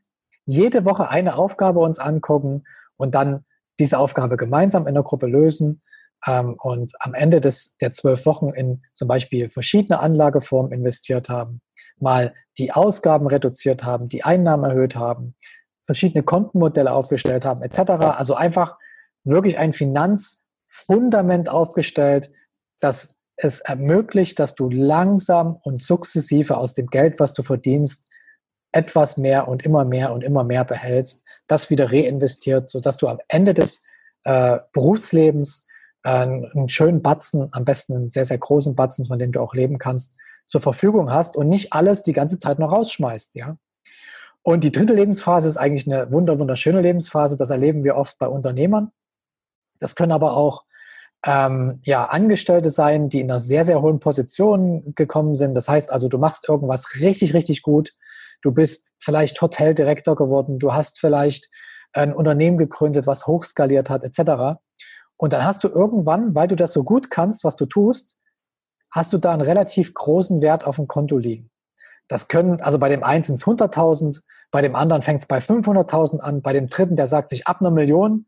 jede 0.45 0.86
Woche 0.86 1.10
eine 1.10 1.36
Aufgabe 1.38 1.79
uns 1.79 1.98
angucken 1.98 2.63
und 2.98 3.15
dann 3.15 3.45
diese 3.79 3.98
Aufgabe 3.98 4.38
gemeinsam 4.38 4.88
in 4.88 4.93
der 4.93 5.03
Gruppe 5.03 5.25
lösen 5.25 5.81
ähm, 6.27 6.55
und 6.62 6.93
am 7.00 7.13
Ende 7.13 7.41
des, 7.41 7.77
der 7.77 7.91
zwölf 7.91 8.25
Wochen 8.25 8.50
in 8.50 8.84
zum 8.93 9.07
Beispiel 9.07 9.50
verschiedene 9.50 10.00
Anlageformen 10.00 10.72
investiert 10.72 11.29
haben, 11.29 11.62
mal 12.00 12.34
die 12.57 12.72
Ausgaben 12.72 13.27
reduziert 13.27 13.84
haben, 13.84 14.07
die 14.07 14.24
Einnahmen 14.24 14.63
erhöht 14.63 14.95
haben, 14.95 15.36
verschiedene 15.86 16.24
Kontenmodelle 16.24 16.91
aufgestellt 16.91 17.43
haben, 17.43 17.62
etc. 17.62 17.79
Also 18.17 18.36
einfach 18.36 18.77
wirklich 19.25 19.58
ein 19.58 19.74
Finanzfundament 19.74 21.50
aufgestellt, 21.50 22.32
das 22.79 23.15
es 23.38 23.60
ermöglicht, 23.60 24.39
dass 24.39 24.55
du 24.55 24.70
langsam 24.70 25.58
und 25.63 25.82
sukzessive 25.82 26.58
aus 26.58 26.74
dem 26.74 26.88
Geld, 26.88 27.20
was 27.20 27.34
du 27.34 27.44
verdienst, 27.44 28.08
etwas 28.72 29.17
mehr 29.17 29.48
und 29.48 29.63
immer 29.63 29.86
mehr 29.86 30.13
und 30.13 30.24
immer 30.24 30.44
mehr 30.44 30.63
behältst, 30.63 31.25
das 31.48 31.70
wieder 31.70 31.91
reinvestiert, 31.91 32.70
sodass 32.70 32.98
du 32.98 33.08
am 33.08 33.20
Ende 33.27 33.53
des 33.53 33.82
äh, 34.24 34.60
Berufslebens 34.74 35.65
äh, 36.03 36.10
einen 36.10 36.70
schönen 36.70 37.01
Batzen, 37.01 37.50
am 37.51 37.65
besten 37.65 37.96
einen 37.96 38.10
sehr, 38.10 38.25
sehr 38.25 38.38
großen 38.38 38.75
Batzen, 38.75 39.05
von 39.05 39.20
dem 39.20 39.32
du 39.32 39.39
auch 39.41 39.53
leben 39.53 39.77
kannst, 39.77 40.15
zur 40.46 40.62
Verfügung 40.62 41.12
hast 41.12 41.36
und 41.38 41.48
nicht 41.48 41.74
alles 41.74 42.03
die 42.03 42.13
ganze 42.13 42.39
Zeit 42.39 42.60
noch 42.60 42.72
rausschmeißt, 42.72 43.36
ja. 43.36 43.58
Und 44.44 44.63
die 44.63 44.72
dritte 44.72 44.94
Lebensphase 44.94 45.48
ist 45.48 45.58
eigentlich 45.58 45.91
eine 45.91 46.12
wunder, 46.12 46.38
wunderschöne 46.38 46.79
Lebensphase. 46.79 47.36
Das 47.36 47.50
erleben 47.50 47.84
wir 47.84 47.96
oft 47.96 48.20
bei 48.20 48.27
Unternehmern. 48.27 48.91
Das 49.79 49.96
können 49.96 50.12
aber 50.12 50.38
auch 50.38 50.63
ähm, 51.25 51.79
ja, 51.84 52.05
Angestellte 52.05 52.70
sein, 52.70 53.10
die 53.10 53.20
in 53.20 53.29
einer 53.29 53.39
sehr, 53.39 53.65
sehr 53.65 53.82
hohen 53.82 54.00
Position 54.00 54.94
gekommen 54.96 55.36
sind. 55.36 55.55
Das 55.55 55.67
heißt 55.67 55.91
also, 55.91 56.08
du 56.08 56.17
machst 56.17 56.48
irgendwas 56.48 57.00
richtig, 57.01 57.34
richtig 57.34 57.62
gut 57.63 57.91
du 58.46 58.51
bist 58.51 58.94
vielleicht 59.00 59.41
Hoteldirektor 59.41 60.15
geworden, 60.15 60.60
du 60.60 60.72
hast 60.74 61.00
vielleicht 61.00 61.50
ein 61.94 62.13
Unternehmen 62.13 62.58
gegründet, 62.58 63.08
was 63.08 63.25
hochskaliert 63.25 63.89
hat, 63.89 64.03
etc. 64.03 64.60
Und 65.17 65.34
dann 65.34 65.44
hast 65.44 65.63
du 65.63 65.70
irgendwann, 65.70 66.36
weil 66.36 66.48
du 66.48 66.55
das 66.55 66.72
so 66.72 66.84
gut 66.84 67.10
kannst, 67.10 67.44
was 67.44 67.55
du 67.55 67.65
tust, 67.65 68.17
hast 68.91 69.12
du 69.13 69.17
da 69.17 69.34
einen 69.34 69.41
relativ 69.41 69.94
großen 69.94 70.41
Wert 70.41 70.63
auf 70.63 70.75
dem 70.75 70.88
Konto 70.88 71.17
liegen. 71.17 71.50
Das 72.08 72.27
können, 72.27 72.62
also 72.62 72.77
bei 72.77 72.89
dem 72.89 73.03
einen 73.03 73.24
sind 73.24 73.36
es 73.36 73.46
100.000, 73.46 74.22
bei 74.51 74.62
dem 74.62 74.75
anderen 74.75 75.01
fängt 75.01 75.20
es 75.22 75.25
bei 75.25 75.39
500.000 75.39 76.20
an, 76.20 76.41
bei 76.44 76.53
dem 76.53 76.70
dritten, 76.70 76.96
der 76.96 77.08
sagt 77.08 77.29
sich 77.29 77.48
ab 77.48 77.62
einer 77.62 77.72
Million, 77.72 78.27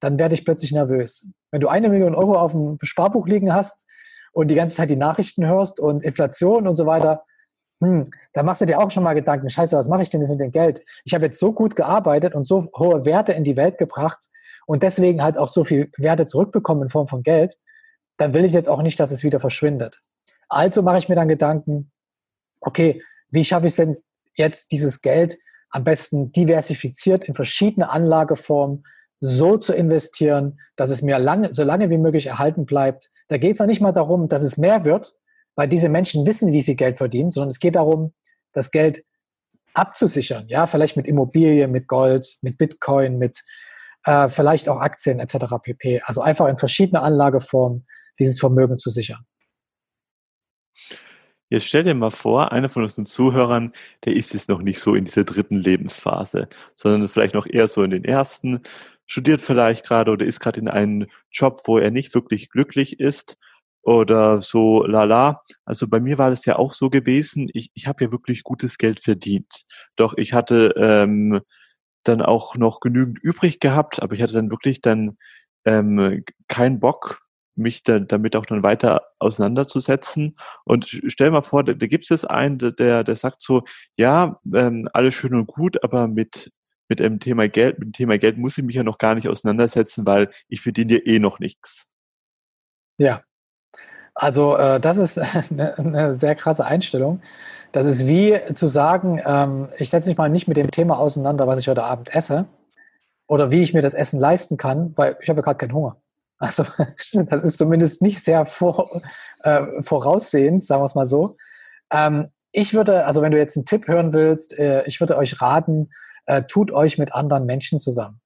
dann 0.00 0.18
werde 0.18 0.34
ich 0.34 0.44
plötzlich 0.44 0.72
nervös. 0.72 1.26
Wenn 1.50 1.60
du 1.60 1.68
eine 1.68 1.88
Million 1.88 2.14
Euro 2.14 2.36
auf 2.36 2.52
dem 2.52 2.78
Sparbuch 2.82 3.26
liegen 3.26 3.52
hast 3.52 3.86
und 4.32 4.48
die 4.48 4.54
ganze 4.54 4.76
Zeit 4.76 4.90
die 4.90 4.96
Nachrichten 4.96 5.46
hörst 5.46 5.80
und 5.80 6.02
Inflation 6.02 6.68
und 6.68 6.74
so 6.74 6.86
weiter, 6.86 7.24
hm, 7.80 8.10
da 8.32 8.42
machst 8.42 8.60
du 8.60 8.66
dir 8.66 8.78
auch 8.78 8.90
schon 8.90 9.02
mal 9.02 9.14
Gedanken, 9.14 9.50
scheiße, 9.50 9.76
was 9.76 9.88
mache 9.88 10.02
ich 10.02 10.10
denn 10.10 10.20
jetzt 10.20 10.30
mit 10.30 10.40
dem 10.40 10.50
Geld? 10.50 10.84
Ich 11.04 11.14
habe 11.14 11.26
jetzt 11.26 11.38
so 11.38 11.52
gut 11.52 11.76
gearbeitet 11.76 12.34
und 12.34 12.44
so 12.44 12.70
hohe 12.76 13.04
Werte 13.04 13.32
in 13.32 13.44
die 13.44 13.56
Welt 13.56 13.78
gebracht 13.78 14.28
und 14.66 14.82
deswegen 14.82 15.22
halt 15.22 15.38
auch 15.38 15.48
so 15.48 15.64
viel 15.64 15.90
Werte 15.96 16.26
zurückbekommen 16.26 16.84
in 16.84 16.90
Form 16.90 17.08
von 17.08 17.22
Geld, 17.22 17.56
dann 18.16 18.32
will 18.32 18.44
ich 18.44 18.52
jetzt 18.52 18.68
auch 18.68 18.82
nicht, 18.82 18.98
dass 18.98 19.10
es 19.10 19.24
wieder 19.24 19.40
verschwindet. 19.40 20.00
Also 20.48 20.82
mache 20.82 20.98
ich 20.98 21.08
mir 21.08 21.16
dann 21.16 21.28
Gedanken, 21.28 21.90
okay, 22.60 23.02
wie 23.30 23.44
schaffe 23.44 23.66
ich 23.66 23.72
es 23.72 23.76
denn 23.76 23.96
jetzt, 24.34 24.72
dieses 24.72 25.02
Geld 25.02 25.38
am 25.70 25.84
besten 25.84 26.32
diversifiziert 26.32 27.24
in 27.24 27.34
verschiedene 27.34 27.90
Anlageformen 27.90 28.84
so 29.26 29.56
zu 29.56 29.72
investieren, 29.72 30.58
dass 30.76 30.90
es 30.90 31.02
mir 31.02 31.18
lange, 31.18 31.52
so 31.52 31.64
lange 31.64 31.90
wie 31.90 31.98
möglich 31.98 32.26
erhalten 32.26 32.66
bleibt. 32.66 33.10
Da 33.28 33.38
geht 33.38 33.56
es 33.56 33.60
auch 33.60 33.66
nicht 33.66 33.80
mal 33.80 33.92
darum, 33.92 34.28
dass 34.28 34.42
es 34.42 34.56
mehr 34.56 34.84
wird, 34.84 35.14
weil 35.56 35.68
diese 35.68 35.88
Menschen 35.88 36.26
wissen, 36.26 36.52
wie 36.52 36.60
sie 36.60 36.76
Geld 36.76 36.98
verdienen, 36.98 37.30
sondern 37.30 37.50
es 37.50 37.58
geht 37.58 37.76
darum, 37.76 38.12
das 38.52 38.70
Geld 38.70 39.04
abzusichern. 39.74 40.46
Ja, 40.48 40.66
vielleicht 40.66 40.96
mit 40.96 41.06
Immobilien, 41.06 41.70
mit 41.70 41.88
Gold, 41.88 42.38
mit 42.42 42.58
Bitcoin, 42.58 43.18
mit 43.18 43.42
äh, 44.04 44.28
vielleicht 44.28 44.68
auch 44.68 44.78
Aktien 44.78 45.20
etc. 45.20 45.46
pp. 45.62 46.00
Also 46.04 46.20
einfach 46.20 46.46
in 46.46 46.56
verschiedene 46.56 47.02
Anlageformen 47.02 47.86
dieses 48.18 48.38
Vermögen 48.38 48.78
zu 48.78 48.90
sichern. 48.90 49.26
Jetzt 51.48 51.66
stell 51.66 51.84
dir 51.84 51.94
mal 51.94 52.10
vor, 52.10 52.50
einer 52.50 52.68
von 52.68 52.82
unseren 52.82 53.06
Zuhörern, 53.06 53.72
der 54.04 54.16
ist 54.16 54.34
jetzt 54.34 54.48
noch 54.48 54.62
nicht 54.62 54.80
so 54.80 54.96
in 54.96 55.04
dieser 55.04 55.22
dritten 55.22 55.56
Lebensphase, 55.56 56.48
sondern 56.74 57.08
vielleicht 57.08 57.34
noch 57.34 57.46
eher 57.46 57.68
so 57.68 57.84
in 57.84 57.90
den 57.90 58.04
ersten, 58.04 58.62
studiert 59.06 59.40
vielleicht 59.40 59.84
gerade 59.84 60.10
oder 60.10 60.26
ist 60.26 60.40
gerade 60.40 60.60
in 60.60 60.68
einem 60.68 61.06
Job, 61.30 61.62
wo 61.66 61.78
er 61.78 61.90
nicht 61.90 62.14
wirklich 62.14 62.48
glücklich 62.50 63.00
ist 63.00 63.36
oder 63.82 64.42
so 64.42 64.84
lala. 64.84 65.42
Also 65.64 65.86
bei 65.88 66.00
mir 66.00 66.18
war 66.18 66.30
das 66.30 66.44
ja 66.44 66.56
auch 66.56 66.72
so 66.72 66.90
gewesen. 66.90 67.48
Ich, 67.52 67.70
ich 67.74 67.86
habe 67.86 68.04
ja 68.04 68.10
wirklich 68.10 68.42
gutes 68.42 68.78
Geld 68.78 69.00
verdient. 69.00 69.64
Doch 69.94 70.14
ich 70.16 70.32
hatte 70.32 70.74
ähm, 70.76 71.40
dann 72.02 72.22
auch 72.22 72.56
noch 72.56 72.80
genügend 72.80 73.18
übrig 73.20 73.60
gehabt, 73.60 74.02
aber 74.02 74.14
ich 74.14 74.22
hatte 74.22 74.32
dann 74.32 74.50
wirklich 74.50 74.80
dann 74.80 75.16
ähm, 75.64 76.24
keinen 76.48 76.80
Bock, 76.80 77.20
mich 77.54 77.82
da, 77.84 77.98
damit 78.00 78.36
auch 78.36 78.46
dann 78.46 78.62
weiter 78.62 79.02
auseinanderzusetzen. 79.18 80.36
Und 80.64 81.00
stell 81.06 81.30
mal 81.30 81.42
vor, 81.42 81.64
da, 81.64 81.72
da 81.72 81.86
gibt 81.86 82.10
es 82.10 82.24
einen, 82.24 82.58
der, 82.58 83.04
der 83.04 83.16
sagt 83.16 83.40
so, 83.40 83.62
ja, 83.96 84.40
ähm, 84.54 84.88
alles 84.92 85.14
schön 85.14 85.34
und 85.34 85.46
gut, 85.46 85.82
aber 85.82 86.06
mit 86.08 86.50
mit 86.88 87.00
dem 87.00 87.20
Thema 87.20 87.48
Geld, 87.48 87.78
mit 87.78 87.88
dem 87.88 87.92
Thema 87.92 88.18
Geld 88.18 88.38
muss 88.38 88.56
ich 88.58 88.64
mich 88.64 88.76
ja 88.76 88.82
noch 88.82 88.98
gar 88.98 89.14
nicht 89.14 89.28
auseinandersetzen, 89.28 90.06
weil 90.06 90.30
ich 90.48 90.60
verdiene 90.60 90.94
ja 90.94 91.00
eh 91.04 91.18
noch 91.18 91.38
nichts. 91.38 91.86
Ja, 92.98 93.22
also 94.16 94.56
äh, 94.56 94.80
das 94.80 94.96
ist 94.96 95.18
eine, 95.18 95.78
eine, 95.78 96.14
sehr 96.14 96.34
krasse 96.34 96.64
Einstellung. 96.64 97.20
Das 97.72 97.86
ist 97.86 98.06
wie 98.06 98.40
zu 98.54 98.66
sagen, 98.66 99.20
ähm, 99.24 99.68
ich 99.76 99.90
setze 99.90 100.08
mich 100.08 100.16
mal 100.16 100.30
nicht 100.30 100.48
mit 100.48 100.56
dem 100.56 100.70
Thema 100.70 100.98
auseinander, 100.98 101.46
was 101.46 101.58
ich 101.58 101.68
heute 101.68 101.84
Abend 101.84 102.14
esse 102.14 102.46
oder 103.26 103.50
wie 103.50 103.62
ich 103.62 103.74
mir 103.74 103.82
das 103.82 103.92
Essen 103.92 104.18
leisten 104.18 104.56
kann, 104.56 104.92
weil 104.96 105.16
ich 105.20 105.28
habe 105.28 105.40
ja 105.40 105.42
gerade 105.42 105.58
keinen 105.58 105.74
Hunger. 105.74 105.96
Also 106.38 106.64
das 107.12 107.42
ist 107.42 107.58
zumindest 107.58 108.00
nicht 108.00 108.24
sehr 108.24 108.46
vor, 108.46 109.02
äh, 109.42 109.82
voraussehend, 109.82 110.64
sagen 110.64 110.80
wir 110.80 110.86
es 110.86 110.94
mal 110.94 111.06
so. 111.06 111.36
Ähm, 111.92 112.28
ich 112.52 112.72
würde, 112.72 113.04
also 113.04 113.20
wenn 113.20 113.32
du 113.32 113.38
jetzt 113.38 113.56
einen 113.58 113.66
Tipp 113.66 113.86
hören 113.86 114.14
willst, 114.14 114.58
äh, 114.58 114.84
ich 114.86 115.00
würde 115.00 115.18
euch 115.18 115.42
raten, 115.42 115.90
äh, 116.26 116.42
tut 116.42 116.72
euch 116.72 116.98
mit 116.98 117.14
anderen 117.14 117.46
Menschen 117.46 117.78
zusammen. 117.78 118.20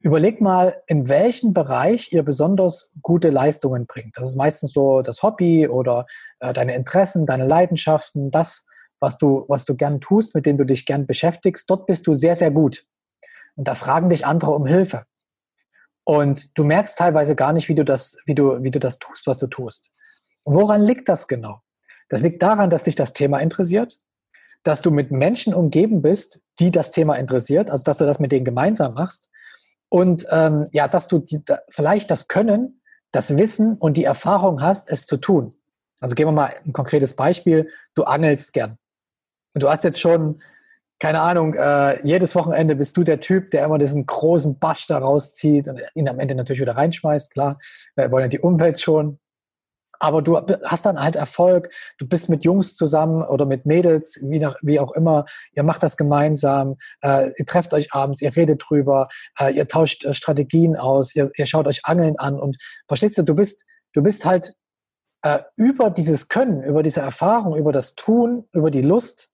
Überlegt 0.00 0.40
mal, 0.40 0.82
in 0.86 1.08
welchem 1.08 1.52
Bereich 1.52 2.12
ihr 2.12 2.22
besonders 2.22 2.92
gute 3.02 3.30
Leistungen 3.30 3.86
bringt. 3.86 4.16
Das 4.16 4.26
ist 4.26 4.36
meistens 4.36 4.72
so 4.72 5.02
das 5.02 5.22
Hobby 5.22 5.68
oder 5.68 6.06
äh, 6.38 6.52
deine 6.52 6.76
Interessen, 6.76 7.26
deine 7.26 7.46
Leidenschaften, 7.46 8.30
das, 8.30 8.66
was 9.00 9.18
du, 9.18 9.44
was 9.48 9.64
du 9.64 9.74
gern 9.74 10.00
tust, 10.00 10.34
mit 10.34 10.46
dem 10.46 10.58
du 10.58 10.64
dich 10.64 10.86
gern 10.86 11.06
beschäftigst. 11.06 11.68
Dort 11.68 11.86
bist 11.86 12.06
du 12.06 12.14
sehr, 12.14 12.36
sehr 12.36 12.50
gut. 12.50 12.84
Und 13.56 13.66
da 13.66 13.74
fragen 13.74 14.10
dich 14.10 14.26
andere 14.26 14.52
um 14.52 14.66
Hilfe. 14.66 15.06
Und 16.04 16.56
du 16.56 16.62
merkst 16.62 16.96
teilweise 16.96 17.34
gar 17.34 17.52
nicht, 17.52 17.68
wie 17.68 17.74
du 17.74 17.84
das, 17.84 18.16
wie 18.26 18.34
du, 18.34 18.62
wie 18.62 18.70
du 18.70 18.78
das 18.78 18.98
tust, 18.98 19.26
was 19.26 19.38
du 19.38 19.48
tust. 19.48 19.90
Und 20.44 20.54
woran 20.54 20.82
liegt 20.82 21.08
das 21.08 21.26
genau? 21.26 21.62
Das 22.08 22.22
liegt 22.22 22.42
daran, 22.42 22.70
dass 22.70 22.84
dich 22.84 22.94
das 22.94 23.12
Thema 23.12 23.40
interessiert, 23.40 23.98
dass 24.62 24.82
du 24.82 24.90
mit 24.90 25.10
Menschen 25.10 25.54
umgeben 25.54 26.02
bist, 26.02 26.42
die 26.58 26.70
das 26.70 26.90
Thema 26.90 27.16
interessiert, 27.16 27.70
also 27.70 27.84
dass 27.84 27.98
du 27.98 28.04
das 28.04 28.18
mit 28.18 28.32
denen 28.32 28.44
gemeinsam 28.44 28.94
machst 28.94 29.28
und 29.88 30.26
ähm, 30.30 30.68
ja, 30.72 30.88
dass 30.88 31.08
du 31.08 31.20
die, 31.20 31.44
da, 31.44 31.60
vielleicht 31.68 32.10
das 32.10 32.28
Können, 32.28 32.80
das 33.12 33.38
Wissen 33.38 33.76
und 33.76 33.96
die 33.96 34.04
Erfahrung 34.04 34.60
hast, 34.60 34.90
es 34.90 35.06
zu 35.06 35.16
tun. 35.16 35.54
Also 36.00 36.14
gehen 36.14 36.26
wir 36.26 36.32
mal 36.32 36.54
ein 36.64 36.72
konkretes 36.72 37.14
Beispiel. 37.14 37.70
Du 37.94 38.04
angelst 38.04 38.52
gern. 38.52 38.78
Und 39.54 39.62
du 39.62 39.70
hast 39.70 39.84
jetzt 39.84 40.00
schon, 40.00 40.42
keine 40.98 41.20
Ahnung, 41.20 41.54
äh, 41.54 42.04
jedes 42.06 42.34
Wochenende 42.34 42.76
bist 42.76 42.96
du 42.96 43.04
der 43.04 43.20
Typ, 43.20 43.50
der 43.52 43.64
immer 43.64 43.78
diesen 43.78 44.04
großen 44.04 44.58
Basch 44.58 44.86
da 44.86 44.98
rauszieht 44.98 45.68
und 45.68 45.80
ihn 45.94 46.08
am 46.08 46.18
Ende 46.18 46.34
natürlich 46.34 46.60
wieder 46.60 46.76
reinschmeißt. 46.76 47.30
Klar, 47.30 47.58
wir 47.94 48.10
wollen 48.10 48.24
ja 48.24 48.28
die 48.28 48.40
Umwelt 48.40 48.80
schon 48.80 49.18
aber 50.00 50.22
du 50.22 50.36
hast 50.64 50.86
dann 50.86 51.00
halt 51.00 51.16
Erfolg, 51.16 51.70
du 51.98 52.06
bist 52.06 52.28
mit 52.28 52.44
Jungs 52.44 52.76
zusammen 52.76 53.22
oder 53.22 53.46
mit 53.46 53.66
Mädels, 53.66 54.18
wie, 54.22 54.38
nach, 54.38 54.56
wie 54.62 54.80
auch 54.80 54.92
immer, 54.92 55.26
ihr 55.52 55.62
macht 55.62 55.82
das 55.82 55.96
gemeinsam, 55.96 56.76
äh, 57.02 57.30
ihr 57.36 57.46
trefft 57.46 57.74
euch 57.74 57.92
abends, 57.92 58.22
ihr 58.22 58.34
redet 58.34 58.62
drüber, 58.66 59.08
äh, 59.38 59.52
ihr 59.52 59.68
tauscht 59.68 60.04
äh, 60.04 60.14
Strategien 60.14 60.76
aus, 60.76 61.14
ihr, 61.14 61.30
ihr 61.36 61.46
schaut 61.46 61.66
euch 61.66 61.84
Angeln 61.84 62.18
an. 62.18 62.38
Und 62.38 62.56
verstehst 62.88 63.18
du, 63.18 63.22
du 63.22 63.34
bist, 63.34 63.64
du 63.92 64.02
bist 64.02 64.24
halt 64.24 64.54
äh, 65.22 65.40
über 65.56 65.90
dieses 65.90 66.28
Können, 66.28 66.62
über 66.62 66.82
diese 66.82 67.00
Erfahrung, 67.00 67.56
über 67.56 67.72
das 67.72 67.94
Tun, 67.94 68.44
über 68.52 68.70
die 68.70 68.82
Lust, 68.82 69.30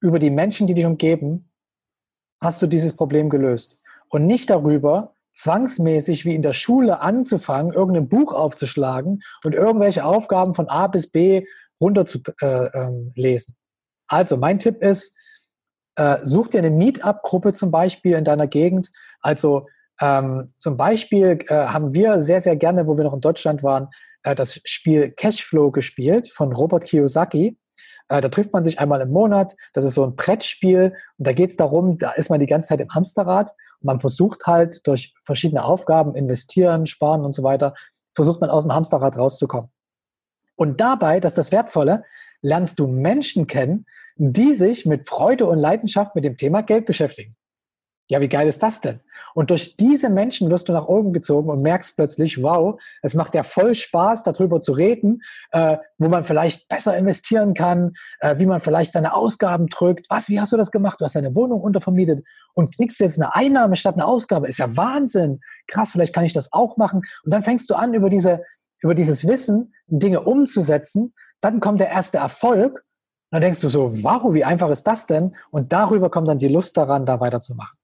über 0.00 0.18
die 0.18 0.30
Menschen, 0.30 0.66
die 0.66 0.74
dich 0.74 0.86
umgeben, 0.86 1.50
hast 2.40 2.62
du 2.62 2.66
dieses 2.66 2.96
Problem 2.96 3.28
gelöst. 3.28 3.82
Und 4.08 4.26
nicht 4.26 4.50
darüber, 4.50 5.14
zwangsmäßig 5.34 6.24
wie 6.24 6.34
in 6.34 6.42
der 6.42 6.52
Schule 6.52 7.00
anzufangen, 7.00 7.72
irgendein 7.72 8.08
Buch 8.08 8.32
aufzuschlagen 8.32 9.22
und 9.44 9.54
irgendwelche 9.54 10.04
Aufgaben 10.04 10.54
von 10.54 10.68
A 10.68 10.86
bis 10.86 11.10
B 11.10 11.46
runter 11.80 12.04
zu 12.04 12.20
äh, 12.40 12.68
ähm. 12.74 13.12
Also 14.06 14.36
mein 14.36 14.58
Tipp 14.58 14.82
ist, 14.82 15.16
äh, 15.96 16.18
such 16.22 16.48
dir 16.48 16.58
eine 16.58 16.70
Meetup-Gruppe 16.70 17.52
zum 17.52 17.70
Beispiel 17.70 18.16
in 18.16 18.24
deiner 18.24 18.46
Gegend. 18.46 18.90
Also 19.20 19.66
ähm, 20.00 20.52
zum 20.58 20.76
Beispiel 20.76 21.38
äh, 21.46 21.54
haben 21.54 21.92
wir 21.94 22.20
sehr, 22.20 22.40
sehr 22.40 22.56
gerne, 22.56 22.86
wo 22.86 22.96
wir 22.96 23.04
noch 23.04 23.12
in 23.12 23.20
Deutschland 23.20 23.62
waren, 23.62 23.88
äh, 24.22 24.34
das 24.34 24.60
Spiel 24.64 25.10
Cashflow 25.12 25.70
gespielt 25.70 26.30
von 26.32 26.52
Robert 26.52 26.84
Kiyosaki. 26.84 27.58
Äh, 28.10 28.20
da 28.20 28.28
trifft 28.28 28.52
man 28.52 28.64
sich 28.64 28.78
einmal 28.80 29.00
im 29.00 29.10
Monat. 29.10 29.56
Das 29.72 29.84
ist 29.84 29.94
so 29.94 30.04
ein 30.04 30.16
Brettspiel. 30.16 30.94
Und 31.16 31.26
da 31.26 31.32
geht 31.32 31.50
es 31.50 31.56
darum, 31.56 31.96
da 31.96 32.10
ist 32.10 32.28
man 32.28 32.40
die 32.40 32.46
ganze 32.46 32.68
Zeit 32.68 32.80
im 32.80 32.90
Hamsterrad. 32.90 33.50
Und 33.80 33.86
man 33.86 34.00
versucht 34.00 34.46
halt 34.46 34.86
durch 34.86 35.14
verschiedene 35.24 35.64
Aufgaben, 35.64 36.14
investieren, 36.14 36.86
sparen 36.86 37.24
und 37.24 37.34
so 37.34 37.42
weiter, 37.42 37.74
versucht 38.14 38.40
man 38.40 38.50
aus 38.50 38.64
dem 38.64 38.74
Hamsterrad 38.74 39.16
rauszukommen. 39.16 39.70
Und 40.56 40.80
dabei, 40.80 41.20
das 41.20 41.32
ist 41.32 41.38
das 41.38 41.52
Wertvolle, 41.52 42.04
lernst 42.42 42.78
du 42.80 42.88
Menschen 42.88 43.46
kennen, 43.46 43.86
die 44.16 44.54
sich 44.54 44.84
mit 44.84 45.08
Freude 45.08 45.46
und 45.46 45.58
Leidenschaft 45.58 46.14
mit 46.14 46.24
dem 46.24 46.36
Thema 46.36 46.62
Geld 46.62 46.86
beschäftigen. 46.86 47.36
Ja, 48.10 48.20
wie 48.20 48.28
geil 48.28 48.48
ist 48.48 48.60
das 48.60 48.80
denn? 48.80 48.98
Und 49.34 49.50
durch 49.50 49.76
diese 49.76 50.10
Menschen 50.10 50.50
wirst 50.50 50.68
du 50.68 50.72
nach 50.72 50.88
oben 50.88 51.12
gezogen 51.12 51.48
und 51.48 51.62
merkst 51.62 51.94
plötzlich, 51.94 52.42
wow, 52.42 52.80
es 53.02 53.14
macht 53.14 53.36
ja 53.36 53.44
voll 53.44 53.76
Spaß, 53.76 54.24
darüber 54.24 54.60
zu 54.60 54.72
reden, 54.72 55.22
äh, 55.52 55.76
wo 55.96 56.08
man 56.08 56.24
vielleicht 56.24 56.68
besser 56.68 56.98
investieren 56.98 57.54
kann, 57.54 57.92
äh, 58.18 58.36
wie 58.38 58.46
man 58.46 58.58
vielleicht 58.58 58.94
seine 58.94 59.14
Ausgaben 59.14 59.68
drückt. 59.68 60.06
Was, 60.10 60.28
wie 60.28 60.40
hast 60.40 60.50
du 60.50 60.56
das 60.56 60.72
gemacht? 60.72 61.00
Du 61.00 61.04
hast 61.04 61.14
deine 61.14 61.36
Wohnung 61.36 61.60
untervermietet 61.60 62.26
und 62.54 62.74
kriegst 62.74 62.98
jetzt 62.98 63.16
eine 63.16 63.32
Einnahme 63.32 63.76
statt 63.76 63.94
eine 63.94 64.06
Ausgabe. 64.06 64.48
Ist 64.48 64.58
ja 64.58 64.76
Wahnsinn. 64.76 65.38
Krass, 65.68 65.92
vielleicht 65.92 66.12
kann 66.12 66.24
ich 66.24 66.32
das 66.32 66.52
auch 66.52 66.76
machen. 66.78 67.02
Und 67.22 67.32
dann 67.32 67.44
fängst 67.44 67.70
du 67.70 67.76
an, 67.76 67.94
über 67.94 68.10
diese, 68.10 68.42
über 68.80 68.96
dieses 68.96 69.28
Wissen 69.28 69.72
Dinge 69.86 70.22
umzusetzen. 70.22 71.14
Dann 71.40 71.60
kommt 71.60 71.78
der 71.78 71.90
erste 71.90 72.18
Erfolg. 72.18 72.72
Und 72.72 73.36
dann 73.36 73.42
denkst 73.42 73.60
du 73.60 73.68
so, 73.68 74.02
wow, 74.02 74.34
wie 74.34 74.42
einfach 74.42 74.70
ist 74.70 74.88
das 74.88 75.06
denn? 75.06 75.36
Und 75.52 75.72
darüber 75.72 76.10
kommt 76.10 76.26
dann 76.26 76.38
die 76.38 76.48
Lust 76.48 76.76
daran, 76.76 77.06
da 77.06 77.20
weiterzumachen. 77.20 77.79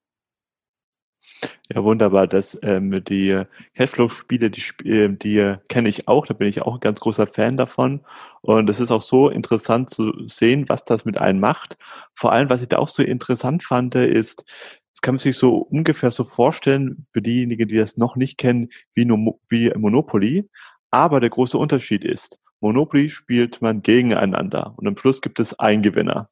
Ja, 1.68 1.82
wunderbar. 1.82 2.28
Das, 2.28 2.56
ähm, 2.62 3.02
die 3.04 3.42
Cashflow-Spiele, 3.74 4.50
die, 4.50 4.62
ähm, 4.84 5.18
die 5.18 5.56
kenne 5.68 5.88
ich 5.88 6.06
auch, 6.06 6.26
da 6.26 6.34
bin 6.34 6.46
ich 6.48 6.62
auch 6.62 6.74
ein 6.74 6.80
ganz 6.80 7.00
großer 7.00 7.26
Fan 7.26 7.56
davon. 7.56 8.04
Und 8.40 8.70
es 8.70 8.78
ist 8.78 8.92
auch 8.92 9.02
so 9.02 9.28
interessant 9.28 9.90
zu 9.90 10.12
sehen, 10.28 10.68
was 10.68 10.84
das 10.84 11.04
mit 11.04 11.18
einem 11.18 11.40
macht. 11.40 11.76
Vor 12.14 12.32
allem, 12.32 12.50
was 12.50 12.62
ich 12.62 12.68
da 12.68 12.78
auch 12.78 12.88
so 12.88 13.02
interessant 13.02 13.64
fand, 13.64 13.96
ist, 13.96 14.44
das 14.92 15.00
kann 15.02 15.16
man 15.16 15.18
sich 15.18 15.36
so 15.36 15.56
ungefähr 15.56 16.12
so 16.12 16.24
vorstellen, 16.24 17.06
für 17.12 17.20
diejenigen, 17.20 17.66
die 17.68 17.76
das 17.76 17.96
noch 17.96 18.14
nicht 18.14 18.38
kennen, 18.38 18.68
wie, 18.94 19.04
wie 19.48 19.72
Monopoly. 19.76 20.48
Aber 20.92 21.18
der 21.20 21.30
große 21.30 21.58
Unterschied 21.58 22.04
ist, 22.04 22.38
Monopoly 22.60 23.10
spielt 23.10 23.60
man 23.60 23.82
gegeneinander 23.82 24.72
und 24.76 24.86
am 24.86 24.96
Schluss 24.96 25.20
gibt 25.20 25.40
es 25.40 25.58
einen 25.58 25.82
Gewinner. 25.82 26.30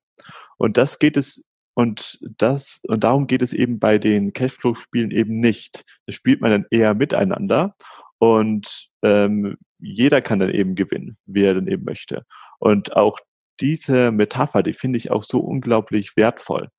Und 0.59 0.77
das 0.77 0.99
geht 0.99 1.17
es 1.17 1.45
und 1.75 2.21
das 2.39 2.81
und 2.85 3.05
darum 3.05 3.27
geht 3.27 3.43
es 3.43 3.53
eben 3.53 3.79
bei 3.79 3.99
den 3.99 4.33
Cashflow-Spielen 4.33 5.11
eben 5.11 5.41
nicht. 5.41 5.85
Da 6.07 6.13
spielt 6.13 6.41
man 6.41 6.51
dann 6.51 6.67
eher 6.71 6.95
miteinander 6.95 7.75
und 8.19 8.89
ähm, 9.03 9.57
jeder 9.79 10.23
kann 10.23 10.39
dann 10.39 10.51
eben 10.51 10.77
gewinnen, 10.77 11.19
wie 11.27 11.45
er 11.45 11.55
dann 11.55 11.67
eben 11.67 11.85
möchte. 11.85 12.25
Und 12.59 12.97
auch 12.97 13.19
diese 13.61 14.13
Metapher, 14.13 14.63
die 14.63 14.73
finde 14.73 14.99
ich 14.99 15.11
auch 15.11 15.25
so 15.25 15.41
unglaublich 15.41 16.17
wertvoll, 16.17 16.71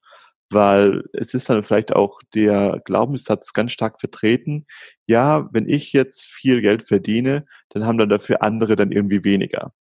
weil 0.49 1.03
es 1.13 1.33
ist 1.33 1.49
dann 1.49 1.63
vielleicht 1.63 1.93
auch 1.93 2.19
der 2.33 2.81
Glaubenssatz 2.85 3.53
ganz 3.53 3.71
stark 3.73 3.99
vertreten, 3.99 4.65
ja, 5.07 5.49
wenn 5.51 5.67
ich 5.69 5.93
jetzt 5.93 6.25
viel 6.25 6.61
Geld 6.61 6.87
verdiene, 6.87 7.45
dann 7.69 7.85
haben 7.85 7.97
dann 7.97 8.09
dafür 8.09 8.41
andere 8.41 8.75
dann 8.75 8.91
irgendwie 8.91 9.23
weniger. 9.23 9.73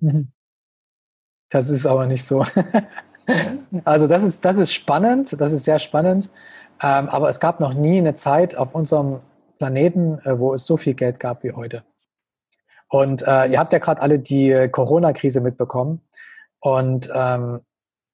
Mhm. 0.00 0.32
Das 1.50 1.70
ist 1.70 1.86
aber 1.86 2.06
nicht 2.06 2.24
so. 2.24 2.44
also 3.84 4.06
das 4.06 4.22
ist, 4.22 4.44
das 4.44 4.58
ist 4.58 4.72
spannend, 4.72 5.40
das 5.40 5.52
ist 5.52 5.64
sehr 5.64 5.78
spannend, 5.78 6.30
ähm, 6.82 7.08
aber 7.08 7.28
es 7.28 7.40
gab 7.40 7.60
noch 7.60 7.74
nie 7.74 7.98
eine 7.98 8.14
Zeit 8.14 8.56
auf 8.56 8.74
unserem 8.74 9.20
Planeten, 9.58 10.18
äh, 10.24 10.38
wo 10.38 10.54
es 10.54 10.66
so 10.66 10.76
viel 10.76 10.94
Geld 10.94 11.20
gab 11.20 11.42
wie 11.42 11.52
heute. 11.52 11.84
Und 12.88 13.22
äh, 13.22 13.46
ihr 13.46 13.58
habt 13.58 13.72
ja 13.72 13.80
gerade 13.80 14.00
alle 14.00 14.18
die 14.18 14.68
Corona-Krise 14.72 15.40
mitbekommen. 15.40 16.00
Und 16.60 17.10
ähm, 17.14 17.60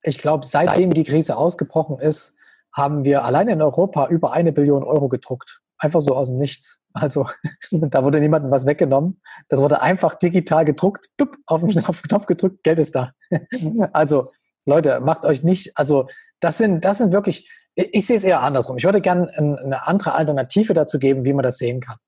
ich 0.03 0.19
glaube, 0.19 0.45
seitdem 0.45 0.93
die 0.93 1.05
Krise 1.05 1.37
ausgebrochen 1.37 1.99
ist, 1.99 2.37
haben 2.73 3.05
wir 3.05 3.25
allein 3.25 3.49
in 3.49 3.63
Europa 3.63 4.09
über 4.09 4.33
eine 4.33 4.53
Billion 4.53 4.83
Euro 4.83 5.09
gedruckt. 5.09 5.61
Einfach 5.79 6.01
so 6.01 6.17
aus 6.17 6.29
dem 6.29 6.39
Nichts. 6.39 6.79
Also 6.93 7.27
da 7.71 8.05
wurde 8.05 8.21
niemandem 8.21 8.51
was 8.51 8.67
weggenommen. 8.67 9.21
Das 9.49 9.61
wurde 9.61 9.81
einfach 9.81 10.17
digital 10.17 10.65
gedruckt, 10.65 11.09
auf 11.47 11.61
den 11.61 11.83
Knopf 11.83 12.27
gedrückt, 12.27 12.65
Geld 12.65 12.79
ist 12.79 12.95
da. 12.95 13.13
Also 13.93 14.33
Leute, 14.67 15.01
macht 15.01 15.25
euch 15.25 15.43
nicht, 15.43 15.77
also 15.77 16.09
das 16.41 16.59
sind, 16.59 16.85
das 16.85 16.99
sind 16.99 17.13
wirklich, 17.13 17.51
ich, 17.75 18.07
sehe 18.07 18.17
es 18.17 18.25
eher 18.25 18.43
andersrum. 18.43 18.77
Ich 18.77 18.85
würde 18.85 19.01
gerne 19.01 19.31
eine 19.37 19.87
andere 19.87 20.15
Alternative 20.15 20.75
dazu 20.75 20.99
geben, 20.99 21.25
wie 21.25 21.33
man 21.33 21.43
das 21.43 21.59
sehen 21.59 21.81
kann. 21.81 21.99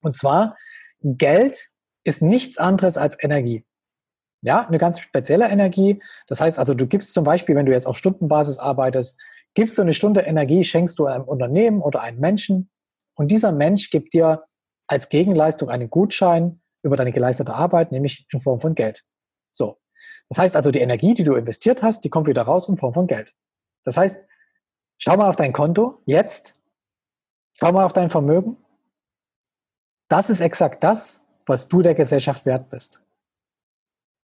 Und 0.00 0.16
zwar, 0.16 0.56
Geld 1.00 1.68
ist 2.04 2.22
nichts 2.22 2.58
anderes 2.58 2.96
als 2.96 3.22
Energie. 3.22 3.64
Ja, 4.40 4.66
eine 4.66 4.78
ganz 4.78 4.98
spezielle 4.98 5.48
Energie. 5.48 6.02
Das 6.26 6.40
heißt 6.40 6.58
also, 6.58 6.74
du 6.74 6.86
gibst 6.86 7.14
zum 7.14 7.22
Beispiel, 7.22 7.54
wenn 7.54 7.66
du 7.66 7.72
jetzt 7.72 7.86
auf 7.86 7.96
Stundenbasis 7.96 8.58
arbeitest, 8.58 9.20
gibst 9.54 9.78
du 9.78 9.82
eine 9.82 9.94
Stunde 9.94 10.22
Energie, 10.22 10.64
schenkst 10.64 10.98
du 10.98 11.06
einem 11.06 11.24
Unternehmen 11.24 11.80
oder 11.80 12.00
einem 12.00 12.18
Menschen 12.18 12.70
und 13.14 13.30
dieser 13.30 13.52
Mensch 13.52 13.90
gibt 13.90 14.14
dir 14.14 14.44
als 14.86 15.08
Gegenleistung 15.08 15.68
einen 15.68 15.90
Gutschein 15.90 16.60
über 16.82 16.96
deine 16.96 17.12
geleistete 17.12 17.54
Arbeit, 17.54 17.92
nämlich 17.92 18.26
in 18.32 18.40
Form 18.40 18.60
von 18.60 18.74
Geld. 18.74 19.02
So. 19.52 19.78
Das 20.32 20.38
heißt 20.38 20.56
also, 20.56 20.70
die 20.70 20.80
Energie, 20.80 21.12
die 21.12 21.24
du 21.24 21.34
investiert 21.34 21.82
hast, 21.82 22.04
die 22.04 22.08
kommt 22.08 22.26
wieder 22.26 22.44
raus 22.44 22.66
in 22.66 22.78
Form 22.78 22.94
von 22.94 23.06
Geld. 23.06 23.34
Das 23.84 23.98
heißt, 23.98 24.24
schau 24.96 25.18
mal 25.18 25.28
auf 25.28 25.36
dein 25.36 25.52
Konto 25.52 26.00
jetzt, 26.06 26.58
schau 27.52 27.70
mal 27.70 27.84
auf 27.84 27.92
dein 27.92 28.08
Vermögen. 28.08 28.56
Das 30.08 30.30
ist 30.30 30.40
exakt 30.40 30.82
das, 30.82 31.22
was 31.44 31.68
du 31.68 31.82
der 31.82 31.94
Gesellschaft 31.94 32.46
wert 32.46 32.70
bist. 32.70 33.02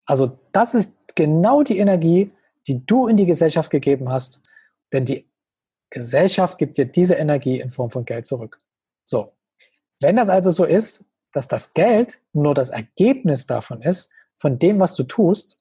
Also 0.07 0.39
das 0.53 0.73
ist 0.73 0.95
genau 1.15 1.63
die 1.63 1.77
Energie, 1.77 2.33
die 2.67 2.87
du 2.87 3.07
in 3.07 3.19
die 3.19 3.27
Gesellschaft 3.27 3.71
gegeben 3.71 4.09
hast, 4.09 4.41
denn 4.95 5.05
die 5.05 5.29
Gesellschaft 5.91 6.57
gibt 6.57 6.79
dir 6.79 6.87
diese 6.87 7.17
Energie 7.17 7.61
in 7.61 7.69
Form 7.69 7.91
von 7.91 8.07
Geld 8.07 8.25
zurück. 8.25 8.59
So, 9.05 9.35
wenn 10.01 10.17
das 10.17 10.31
also 10.31 10.53
so 10.53 10.65
ist, 10.65 11.05
dass 11.33 11.49
das 11.49 11.75
Geld 11.75 12.23
nur 12.33 12.55
das 12.55 12.71
Ergebnis 12.71 13.47
davon 13.47 13.83
ist, 13.83 14.11
von 14.39 14.59
dem, 14.59 14.81
was 14.81 14.95
du 14.95 15.03
tust, 15.03 15.59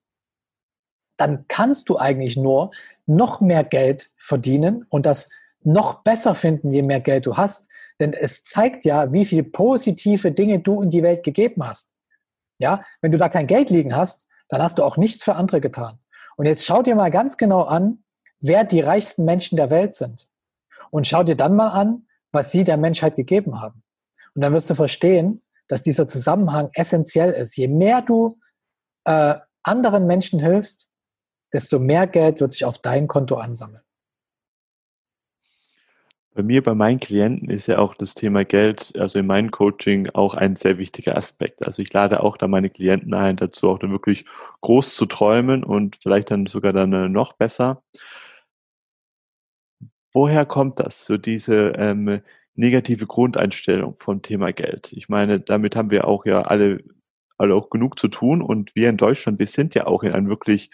dann 1.17 1.45
kannst 1.47 1.89
du 1.89 1.97
eigentlich 1.97 2.37
nur 2.37 2.71
noch 3.05 3.41
mehr 3.41 3.63
Geld 3.63 4.11
verdienen 4.17 4.85
und 4.89 5.05
das 5.05 5.29
noch 5.63 6.03
besser 6.03 6.35
finden, 6.35 6.71
je 6.71 6.83
mehr 6.83 7.01
Geld 7.01 7.25
du 7.25 7.35
hast. 7.35 7.67
Denn 7.99 8.13
es 8.13 8.43
zeigt 8.43 8.85
ja, 8.85 9.11
wie 9.11 9.25
viele 9.25 9.43
positive 9.43 10.31
Dinge 10.31 10.59
du 10.59 10.81
in 10.81 10.89
die 10.89 11.03
Welt 11.03 11.23
gegeben 11.23 11.67
hast. 11.67 11.93
Ja, 12.59 12.83
wenn 13.01 13.11
du 13.11 13.17
da 13.17 13.29
kein 13.29 13.47
Geld 13.47 13.69
liegen 13.69 13.95
hast, 13.95 14.27
dann 14.49 14.61
hast 14.61 14.77
du 14.77 14.83
auch 14.83 14.97
nichts 14.97 15.23
für 15.23 15.35
andere 15.35 15.59
getan. 15.61 15.99
Und 16.37 16.45
jetzt 16.45 16.65
schau 16.65 16.83
dir 16.83 16.95
mal 16.95 17.11
ganz 17.11 17.37
genau 17.37 17.63
an, 17.63 18.03
wer 18.39 18.63
die 18.63 18.79
reichsten 18.79 19.25
Menschen 19.25 19.57
der 19.57 19.69
Welt 19.69 19.93
sind. 19.95 20.27
Und 20.91 21.07
schau 21.07 21.23
dir 21.23 21.35
dann 21.35 21.55
mal 21.55 21.69
an, 21.69 22.07
was 22.31 22.51
sie 22.51 22.63
der 22.63 22.77
Menschheit 22.77 23.15
gegeben 23.15 23.59
haben. 23.59 23.83
Und 24.35 24.41
dann 24.41 24.53
wirst 24.53 24.69
du 24.69 24.75
verstehen, 24.75 25.41
dass 25.67 25.81
dieser 25.81 26.07
Zusammenhang 26.07 26.69
essentiell 26.73 27.31
ist. 27.31 27.57
Je 27.57 27.67
mehr 27.67 28.01
du 28.01 28.39
äh, 29.05 29.35
anderen 29.63 30.07
Menschen 30.07 30.39
hilfst, 30.39 30.86
desto 31.53 31.79
mehr 31.79 32.07
Geld 32.07 32.39
wird 32.39 32.51
sich 32.51 32.65
auf 32.65 32.79
dein 32.79 33.07
Konto 33.07 33.35
ansammeln. 33.35 33.81
Bei 36.37 36.43
mir, 36.43 36.61
bei 36.61 36.75
meinen 36.75 36.99
Klienten 36.99 37.49
ist 37.49 37.65
ja 37.65 37.79
auch 37.79 37.95
das 37.95 38.13
Thema 38.13 38.45
Geld, 38.45 38.93
also 38.99 39.17
in 39.17 39.25
meinem 39.25 39.49
Coaching 39.49 40.11
auch 40.13 40.35
ein 40.35 40.55
sehr 40.55 40.77
wichtiger 40.77 41.17
Aspekt. 41.17 41.65
Also 41.65 41.81
ich 41.81 41.91
lade 41.91 42.21
auch 42.21 42.37
da 42.37 42.47
meine 42.47 42.69
Klienten 42.69 43.15
ein, 43.15 43.37
dazu 43.37 43.67
auch 43.67 43.79
dann 43.79 43.89
wirklich 43.89 44.23
groß 44.61 44.93
zu 44.93 45.07
träumen 45.07 45.63
und 45.63 45.95
vielleicht 45.95 46.29
dann 46.29 46.45
sogar 46.45 46.73
dann 46.73 46.93
äh, 46.93 47.09
noch 47.09 47.33
besser. 47.33 47.81
Woher 50.13 50.45
kommt 50.45 50.79
das, 50.79 51.07
so 51.07 51.17
diese 51.17 51.73
ähm, 51.75 52.21
negative 52.53 53.07
Grundeinstellung 53.07 53.95
vom 53.97 54.21
Thema 54.21 54.53
Geld? 54.53 54.93
Ich 54.93 55.09
meine, 55.09 55.39
damit 55.39 55.75
haben 55.75 55.89
wir 55.89 56.05
auch 56.07 56.23
ja 56.27 56.43
alle, 56.43 56.83
alle 57.39 57.55
auch 57.55 57.71
genug 57.71 57.97
zu 57.97 58.09
tun 58.09 58.43
und 58.43 58.75
wir 58.75 58.89
in 58.89 58.97
Deutschland, 58.97 59.39
wir 59.39 59.47
sind 59.47 59.73
ja 59.73 59.87
auch 59.87 60.03
in 60.03 60.11
einem 60.11 60.29
wirklich 60.29 60.69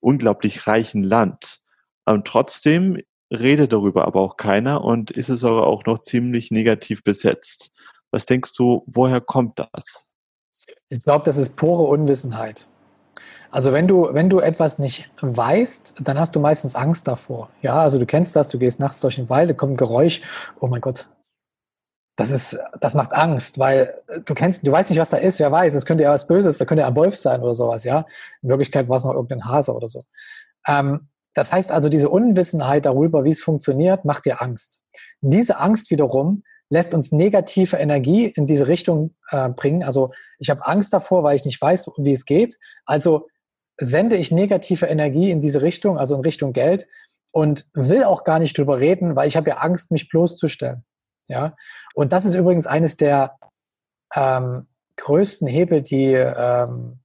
unglaublich 0.00 0.66
reichen 0.66 1.02
Land. 1.02 1.60
Und 2.04 2.26
trotzdem 2.26 3.00
redet 3.30 3.72
darüber 3.72 4.06
aber 4.06 4.20
auch 4.20 4.36
keiner 4.36 4.82
und 4.82 5.10
ist 5.10 5.28
es 5.28 5.44
aber 5.44 5.66
auch 5.66 5.84
noch 5.84 6.00
ziemlich 6.00 6.50
negativ 6.50 7.04
besetzt. 7.04 7.70
Was 8.10 8.26
denkst 8.26 8.54
du, 8.54 8.82
woher 8.86 9.20
kommt 9.20 9.58
das? 9.58 10.06
Ich 10.88 11.02
glaube, 11.02 11.24
das 11.24 11.36
ist 11.36 11.56
pure 11.56 11.84
Unwissenheit. 11.84 12.66
Also 13.50 13.72
wenn 13.72 13.88
du, 13.88 14.08
wenn 14.12 14.30
du 14.30 14.38
etwas 14.38 14.78
nicht 14.78 15.10
weißt, 15.20 15.96
dann 16.00 16.18
hast 16.18 16.36
du 16.36 16.40
meistens 16.40 16.74
Angst 16.76 17.08
davor. 17.08 17.50
Ja, 17.62 17.80
also 17.80 17.98
du 17.98 18.06
kennst 18.06 18.36
das, 18.36 18.48
du 18.48 18.58
gehst 18.58 18.78
nachts 18.78 19.00
durch 19.00 19.16
den 19.16 19.28
Wald, 19.28 19.50
da 19.50 19.54
kommt 19.54 19.74
ein 19.74 19.76
Geräusch, 19.76 20.22
oh 20.60 20.68
mein 20.68 20.80
Gott. 20.80 21.08
Das 22.20 22.30
ist, 22.30 22.58
das 22.80 22.94
macht 22.94 23.14
Angst, 23.14 23.58
weil 23.58 23.94
du 24.26 24.34
kennst, 24.34 24.66
du 24.66 24.70
weißt 24.70 24.90
nicht, 24.90 24.98
was 24.98 25.08
da 25.08 25.16
ist, 25.16 25.38
wer 25.38 25.50
weiß, 25.50 25.72
es 25.72 25.86
könnte 25.86 26.04
ja 26.04 26.10
was 26.10 26.26
Böses, 26.26 26.58
da 26.58 26.66
könnte 26.66 26.82
ja 26.82 26.88
ein 26.88 26.94
Wolf 26.94 27.16
sein 27.16 27.40
oder 27.40 27.54
sowas, 27.54 27.82
ja. 27.84 28.04
In 28.42 28.50
Wirklichkeit 28.50 28.90
war 28.90 28.98
es 28.98 29.04
noch 29.04 29.14
irgendein 29.14 29.46
Hase 29.46 29.72
oder 29.74 29.88
so. 29.88 30.02
Ähm, 30.66 31.08
das 31.32 31.50
heißt 31.50 31.72
also, 31.72 31.88
diese 31.88 32.10
Unwissenheit 32.10 32.84
darüber, 32.84 33.24
wie 33.24 33.30
es 33.30 33.40
funktioniert, 33.40 34.04
macht 34.04 34.26
dir 34.26 34.42
Angst. 34.42 34.82
Diese 35.22 35.56
Angst 35.56 35.90
wiederum 35.90 36.42
lässt 36.68 36.92
uns 36.92 37.10
negative 37.10 37.78
Energie 37.78 38.26
in 38.26 38.46
diese 38.46 38.66
Richtung 38.66 39.14
äh, 39.30 39.48
bringen. 39.48 39.82
Also 39.82 40.12
ich 40.38 40.50
habe 40.50 40.66
Angst 40.66 40.92
davor, 40.92 41.22
weil 41.22 41.36
ich 41.36 41.46
nicht 41.46 41.58
weiß, 41.58 41.90
wie 41.96 42.12
es 42.12 42.26
geht. 42.26 42.58
Also 42.84 43.28
sende 43.78 44.16
ich 44.16 44.30
negative 44.30 44.84
Energie 44.84 45.30
in 45.30 45.40
diese 45.40 45.62
Richtung, 45.62 45.96
also 45.96 46.16
in 46.16 46.20
Richtung 46.20 46.52
Geld 46.52 46.86
und 47.32 47.64
will 47.72 48.04
auch 48.04 48.24
gar 48.24 48.40
nicht 48.40 48.58
drüber 48.58 48.78
reden, 48.78 49.16
weil 49.16 49.26
ich 49.26 49.38
habe 49.38 49.48
ja 49.48 49.56
Angst, 49.56 49.90
mich 49.90 50.10
bloßzustellen. 50.10 50.84
Ja, 51.30 51.54
und 51.94 52.12
das 52.12 52.24
ist 52.24 52.34
übrigens 52.34 52.66
eines 52.66 52.96
der 52.96 53.38
ähm, 54.12 54.66
größten 54.96 55.46
Hebel, 55.46 55.80
die 55.80 56.12
ähm, 56.12 56.98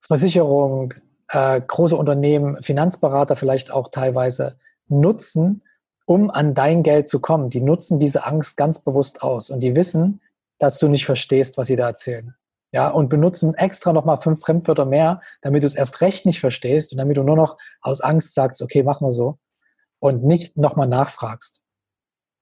Versicherung, 0.00 0.94
äh, 1.28 1.60
große 1.60 1.94
Unternehmen, 1.94 2.62
Finanzberater 2.62 3.36
vielleicht 3.36 3.70
auch 3.70 3.90
teilweise 3.90 4.58
nutzen, 4.86 5.62
um 6.06 6.30
an 6.30 6.54
dein 6.54 6.82
Geld 6.82 7.08
zu 7.08 7.20
kommen. 7.20 7.50
Die 7.50 7.60
nutzen 7.60 7.98
diese 7.98 8.24
Angst 8.24 8.56
ganz 8.56 8.78
bewusst 8.78 9.20
aus 9.20 9.50
und 9.50 9.60
die 9.60 9.76
wissen, 9.76 10.22
dass 10.58 10.78
du 10.78 10.88
nicht 10.88 11.04
verstehst, 11.04 11.58
was 11.58 11.66
sie 11.66 11.76
da 11.76 11.88
erzählen. 11.88 12.34
Ja, 12.72 12.88
und 12.88 13.10
benutzen 13.10 13.52
extra 13.54 13.92
nochmal 13.92 14.16
fünf 14.16 14.40
Fremdwörter 14.40 14.86
mehr, 14.86 15.20
damit 15.42 15.62
du 15.62 15.66
es 15.66 15.74
erst 15.74 16.00
recht 16.00 16.24
nicht 16.24 16.40
verstehst 16.40 16.92
und 16.92 16.98
damit 16.98 17.18
du 17.18 17.22
nur 17.22 17.36
noch 17.36 17.58
aus 17.82 18.00
Angst 18.00 18.32
sagst, 18.32 18.62
okay, 18.62 18.82
machen 18.82 19.06
wir 19.06 19.12
so 19.12 19.38
und 19.98 20.24
nicht 20.24 20.56
nochmal 20.56 20.88
nachfragst. 20.88 21.62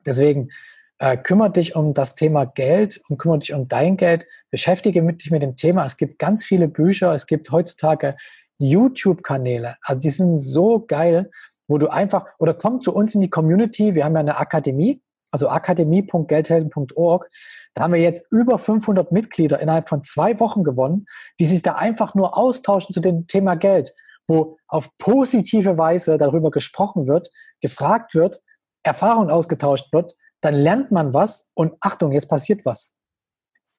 Deswegen 0.06 0.50
äh, 0.98 1.16
kümmere 1.16 1.50
dich 1.50 1.76
um 1.76 1.92
das 1.92 2.14
Thema 2.14 2.44
Geld 2.46 3.00
und 3.08 3.18
kümmere 3.18 3.40
dich 3.40 3.52
um 3.52 3.68
dein 3.68 3.96
Geld. 3.96 4.26
Beschäftige 4.50 5.02
dich 5.12 5.30
mit 5.30 5.42
dem 5.42 5.56
Thema. 5.56 5.84
Es 5.84 5.96
gibt 5.96 6.18
ganz 6.18 6.44
viele 6.44 6.68
Bücher. 6.68 7.12
Es 7.14 7.26
gibt 7.26 7.50
heutzutage 7.50 8.16
YouTube-Kanäle. 8.58 9.76
Also 9.82 10.00
die 10.00 10.10
sind 10.10 10.38
so 10.38 10.84
geil, 10.86 11.30
wo 11.68 11.78
du 11.78 11.88
einfach, 11.88 12.26
oder 12.38 12.54
komm 12.54 12.80
zu 12.80 12.94
uns 12.94 13.14
in 13.14 13.20
die 13.20 13.30
Community. 13.30 13.94
Wir 13.94 14.04
haben 14.04 14.14
ja 14.14 14.20
eine 14.20 14.38
Akademie, 14.38 15.02
also 15.30 15.48
akademie.geldhelden.org. 15.48 17.28
Da 17.74 17.82
haben 17.82 17.92
wir 17.92 18.00
jetzt 18.00 18.32
über 18.32 18.58
500 18.58 19.12
Mitglieder 19.12 19.60
innerhalb 19.60 19.88
von 19.88 20.02
zwei 20.02 20.40
Wochen 20.40 20.64
gewonnen, 20.64 21.06
die 21.38 21.44
sich 21.44 21.60
da 21.60 21.74
einfach 21.74 22.14
nur 22.14 22.38
austauschen 22.38 22.94
zu 22.94 23.00
dem 23.00 23.26
Thema 23.26 23.54
Geld, 23.54 23.92
wo 24.26 24.56
auf 24.66 24.88
positive 24.96 25.76
Weise 25.76 26.16
darüber 26.16 26.50
gesprochen 26.50 27.06
wird, 27.06 27.28
gefragt 27.60 28.14
wird, 28.14 28.40
Erfahrung 28.86 29.30
ausgetauscht 29.30 29.92
wird, 29.92 30.14
dann 30.40 30.54
lernt 30.54 30.92
man 30.92 31.12
was 31.12 31.50
und 31.54 31.74
Achtung, 31.80 32.12
jetzt 32.12 32.28
passiert 32.28 32.64
was. 32.64 32.94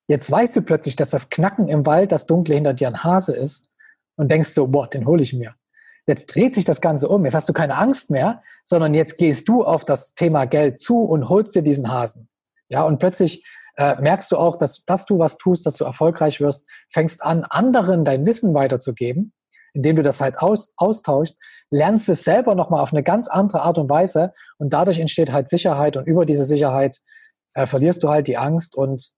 Jetzt 0.08 0.32
weißt 0.32 0.56
du 0.56 0.62
plötzlich, 0.62 0.96
dass 0.96 1.10
das 1.10 1.30
Knacken 1.30 1.68
im 1.68 1.86
Wald, 1.86 2.12
das 2.12 2.26
Dunkle 2.26 2.56
hinter 2.56 2.74
dir 2.74 2.88
ein 2.88 3.04
Hase 3.04 3.36
ist 3.36 3.70
und 4.16 4.32
denkst 4.32 4.50
so, 4.50 4.68
boah, 4.68 4.88
den 4.88 5.06
hole 5.06 5.22
ich 5.22 5.34
mir. 5.34 5.56
Jetzt 6.08 6.34
dreht 6.34 6.56
sich 6.56 6.64
das 6.64 6.80
Ganze 6.80 7.10
um. 7.10 7.26
Jetzt 7.26 7.34
hast 7.34 7.50
du 7.50 7.54
keine 7.54 7.76
Angst 7.76 8.10
mehr, 8.10 8.42
sondern 8.64 8.94
jetzt 8.94 9.18
gehst 9.18 9.50
du 9.50 9.66
auf 9.66 9.84
das 9.84 10.14
Thema 10.14 10.46
Geld 10.46 10.80
zu 10.80 11.04
und 11.04 11.28
holst 11.28 11.54
dir 11.56 11.62
diesen 11.62 11.92
Hasen. 11.92 12.30
Ja, 12.70 12.84
und 12.84 13.00
plötzlich 13.00 13.46
äh, 13.76 14.00
merkst 14.02 14.32
du 14.32 14.38
auch, 14.38 14.56
dass, 14.58 14.86
dass 14.86 15.06
du 15.06 15.20
was 15.20 15.38
tust, 15.38 15.66
dass 15.66 15.76
du 15.76 15.84
erfolgreich 15.84 16.40
wirst, 16.40 16.66
fängst 16.90 17.22
an, 17.24 17.44
anderen 17.44 18.06
dein 18.06 18.26
Wissen 18.26 18.54
weiterzugeben, 18.54 19.34
indem 19.74 19.98
du 19.98 20.02
das 20.02 20.22
halt 20.22 20.40
aus, 20.40 20.74
austauschst, 20.78 21.38
lernst 21.70 22.08
es 22.10 22.24
selber 22.24 22.56
nochmal 22.56 22.82
auf 22.82 22.94
eine 22.94 23.04
ganz 23.04 23.28
andere 23.28 23.62
Art 23.62 23.78
und 23.78 23.90
Weise 23.90 24.34
und 24.58 24.74
dadurch 24.74 25.00
entsteht 25.00 25.32
halt 25.32 25.50
Sicherheit 25.50 25.98
und 25.98 26.06
über 26.06 26.26
diese 26.26 26.44
Sicherheit 26.44 27.00
äh, 27.54 27.68
verlierst 27.68 28.04
du 28.04 28.10
halt 28.10 28.28
die 28.28 28.38
Angst 28.38 28.76
und 28.76 29.12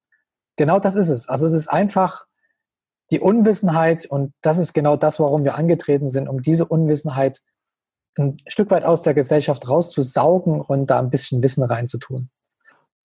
genau 0.58 0.80
das 0.80 0.96
ist 0.96 1.10
es. 1.10 1.30
Also 1.30 1.46
es 1.46 1.54
ist 1.54 1.68
einfach 1.68 2.26
die 3.12 3.20
Unwissenheit 3.20 4.06
und 4.06 4.34
das 4.42 4.58
ist 4.58 4.74
genau 4.74 4.96
das, 4.96 5.20
warum 5.20 5.44
wir 5.44 5.56
angetreten 5.56 6.10
sind, 6.10 6.28
um 6.28 6.42
diese 6.42 6.66
Unwissenheit 6.66 7.40
ein 8.18 8.38
Stück 8.48 8.70
weit 8.72 8.84
aus 8.84 9.02
der 9.02 9.14
Gesellschaft 9.14 9.68
rauszusaugen 9.68 10.62
und 10.62 10.88
da 10.88 11.00
ein 11.00 11.10
bisschen 11.10 11.42
Wissen 11.42 11.64
reinzutun. 11.64 12.30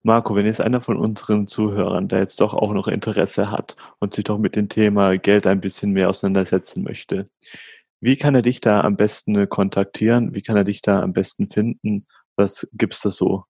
Marco, 0.03 0.35
wenn 0.35 0.45
jetzt 0.45 0.61
einer 0.61 0.83
von 0.83 0.99
unseren 0.99 1.47
Zuhörern, 1.47 2.09
der 2.09 2.19
jetzt 2.19 2.41
doch 2.41 2.53
auch 2.53 2.75
noch 2.75 2.89
Interesse 2.89 3.51
hat 3.51 3.77
und 4.01 4.13
sich 4.13 4.25
doch 4.25 4.37
mit 4.37 4.55
dem 4.55 4.69
Thema 4.69 5.17
Geld 5.17 5.47
ein 5.47 5.63
bisschen 5.63 5.93
mehr 5.93 6.11
auseinandersetzen 6.11 6.83
möchte, 6.83 7.31
wie 8.05 8.19
kann 8.19 8.35
er 8.35 8.43
dich 8.43 8.61
da 8.61 8.83
am 8.83 8.97
besten 8.97 9.49
kontaktieren? 9.49 10.35
Wie 10.35 10.43
kann 10.43 10.59
er 10.59 10.65
dich 10.65 10.83
da 10.83 11.01
am 11.01 11.15
besten 11.15 11.51
finden? 11.51 12.07
Was 12.37 12.69
gibt 12.75 12.95
es 12.95 13.01
da 13.01 13.11
so 13.11 13.45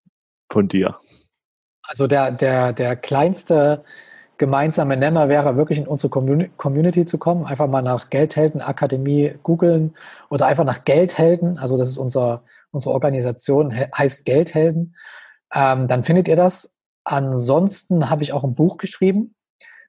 von 0.48 0.68
dir? 0.68 0.96
Also 1.82 2.06
der, 2.06 2.30
der, 2.30 2.72
der 2.72 2.94
kleinste 2.94 3.82
gemeinsame 4.38 4.96
Nenner 4.96 5.28
wäre 5.28 5.56
wirklich 5.56 5.78
in 5.78 5.88
unsere 5.88 6.10
Community 6.10 7.04
zu 7.04 7.18
kommen, 7.18 7.44
einfach 7.44 7.66
mal 7.66 7.82
nach 7.82 8.10
Geldhelden 8.10 8.60
Akademie 8.60 9.34
googeln 9.42 9.94
oder 10.30 10.46
einfach 10.46 10.64
nach 10.64 10.84
Geldhelden, 10.84 11.58
also 11.58 11.76
das 11.76 11.90
ist 11.90 11.98
unser, 11.98 12.44
unsere 12.70 12.94
Organisation, 12.94 13.74
heißt 13.74 14.24
Geldhelden. 14.24 14.94
Ähm, 15.52 15.88
dann 15.88 16.04
findet 16.04 16.28
ihr 16.28 16.36
das. 16.36 16.78
Ansonsten 17.02 18.08
habe 18.08 18.22
ich 18.22 18.32
auch 18.32 18.44
ein 18.44 18.54
Buch 18.54 18.76
geschrieben, 18.76 19.34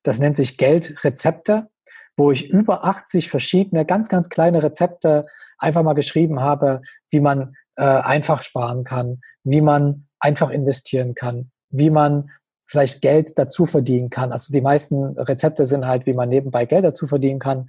das 0.01 0.19
nennt 0.19 0.38
sich 0.38 0.58
Geldrezepte, 0.58 1.69
wo 2.17 2.32
ich 2.32 2.49
über 2.49 2.86
80 2.86 3.30
verschiedene, 3.30 3.86
ganz, 3.86 4.10
ganz 4.10 4.30
kleine 4.30 4.63
Rezepte 4.63 5.25
einfach 5.58 5.84
mal 5.84 5.93
geschrieben 5.93 6.41
habe, 6.41 6.82
wie 7.10 7.19
man 7.19 7.56
äh, 7.75 7.84
einfach 7.84 8.43
sparen 8.43 8.84
kann, 8.84 9.21
wie 9.43 9.62
man 9.62 10.08
einfach 10.19 10.49
investieren 10.49 11.13
kann, 11.13 11.51
wie 11.69 11.89
man 11.89 12.30
vielleicht 12.67 13.01
Geld 13.01 13.38
dazu 13.38 13.65
verdienen 13.65 14.10
kann. 14.10 14.32
Also 14.32 14.51
die 14.51 14.62
meisten 14.62 15.17
Rezepte 15.19 15.65
sind 15.65 15.86
halt, 15.86 16.06
wie 16.06 16.13
man 16.13 16.30
nebenbei 16.30 16.65
Geld 16.65 16.84
dazu 16.84 17.08
verdienen 17.08 17.39
kann, 17.39 17.67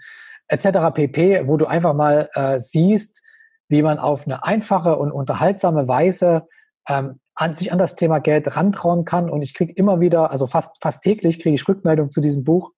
etc. 0.49 0.95
pp, 0.95 1.49
wo 1.49 1.57
du 1.57 1.67
einfach 1.67 1.93
mal 1.93 2.31
äh, 2.35 2.59
siehst, 2.59 3.23
wie 3.69 3.83
man 3.83 3.99
auf 3.99 4.27
eine 4.27 4.45
einfache 4.45 4.97
und 4.97 5.13
unterhaltsame 5.13 5.89
Weise 5.89 6.47
ähm, 6.89 7.21
an 7.35 7.55
sich 7.55 7.73
an 7.73 7.79
das 7.79 7.97
Thema 7.97 8.21
Geld 8.21 8.57
rantrauen 8.57 9.05
kann. 9.05 9.29
Und 9.29 9.43
ich 9.43 9.55
kriege 9.55 9.73
immer 9.73 10.01
wieder, 10.01 10.31
also 10.31 10.47
fast, 10.47 10.77
fast 10.81 11.03
täglich 11.03 11.41
kriege 11.41 11.55
ich 11.55 11.69
Rückmeldung 11.69 12.11
zu 12.11 12.21
diesem 12.21 12.45
Buch, 12.45 12.73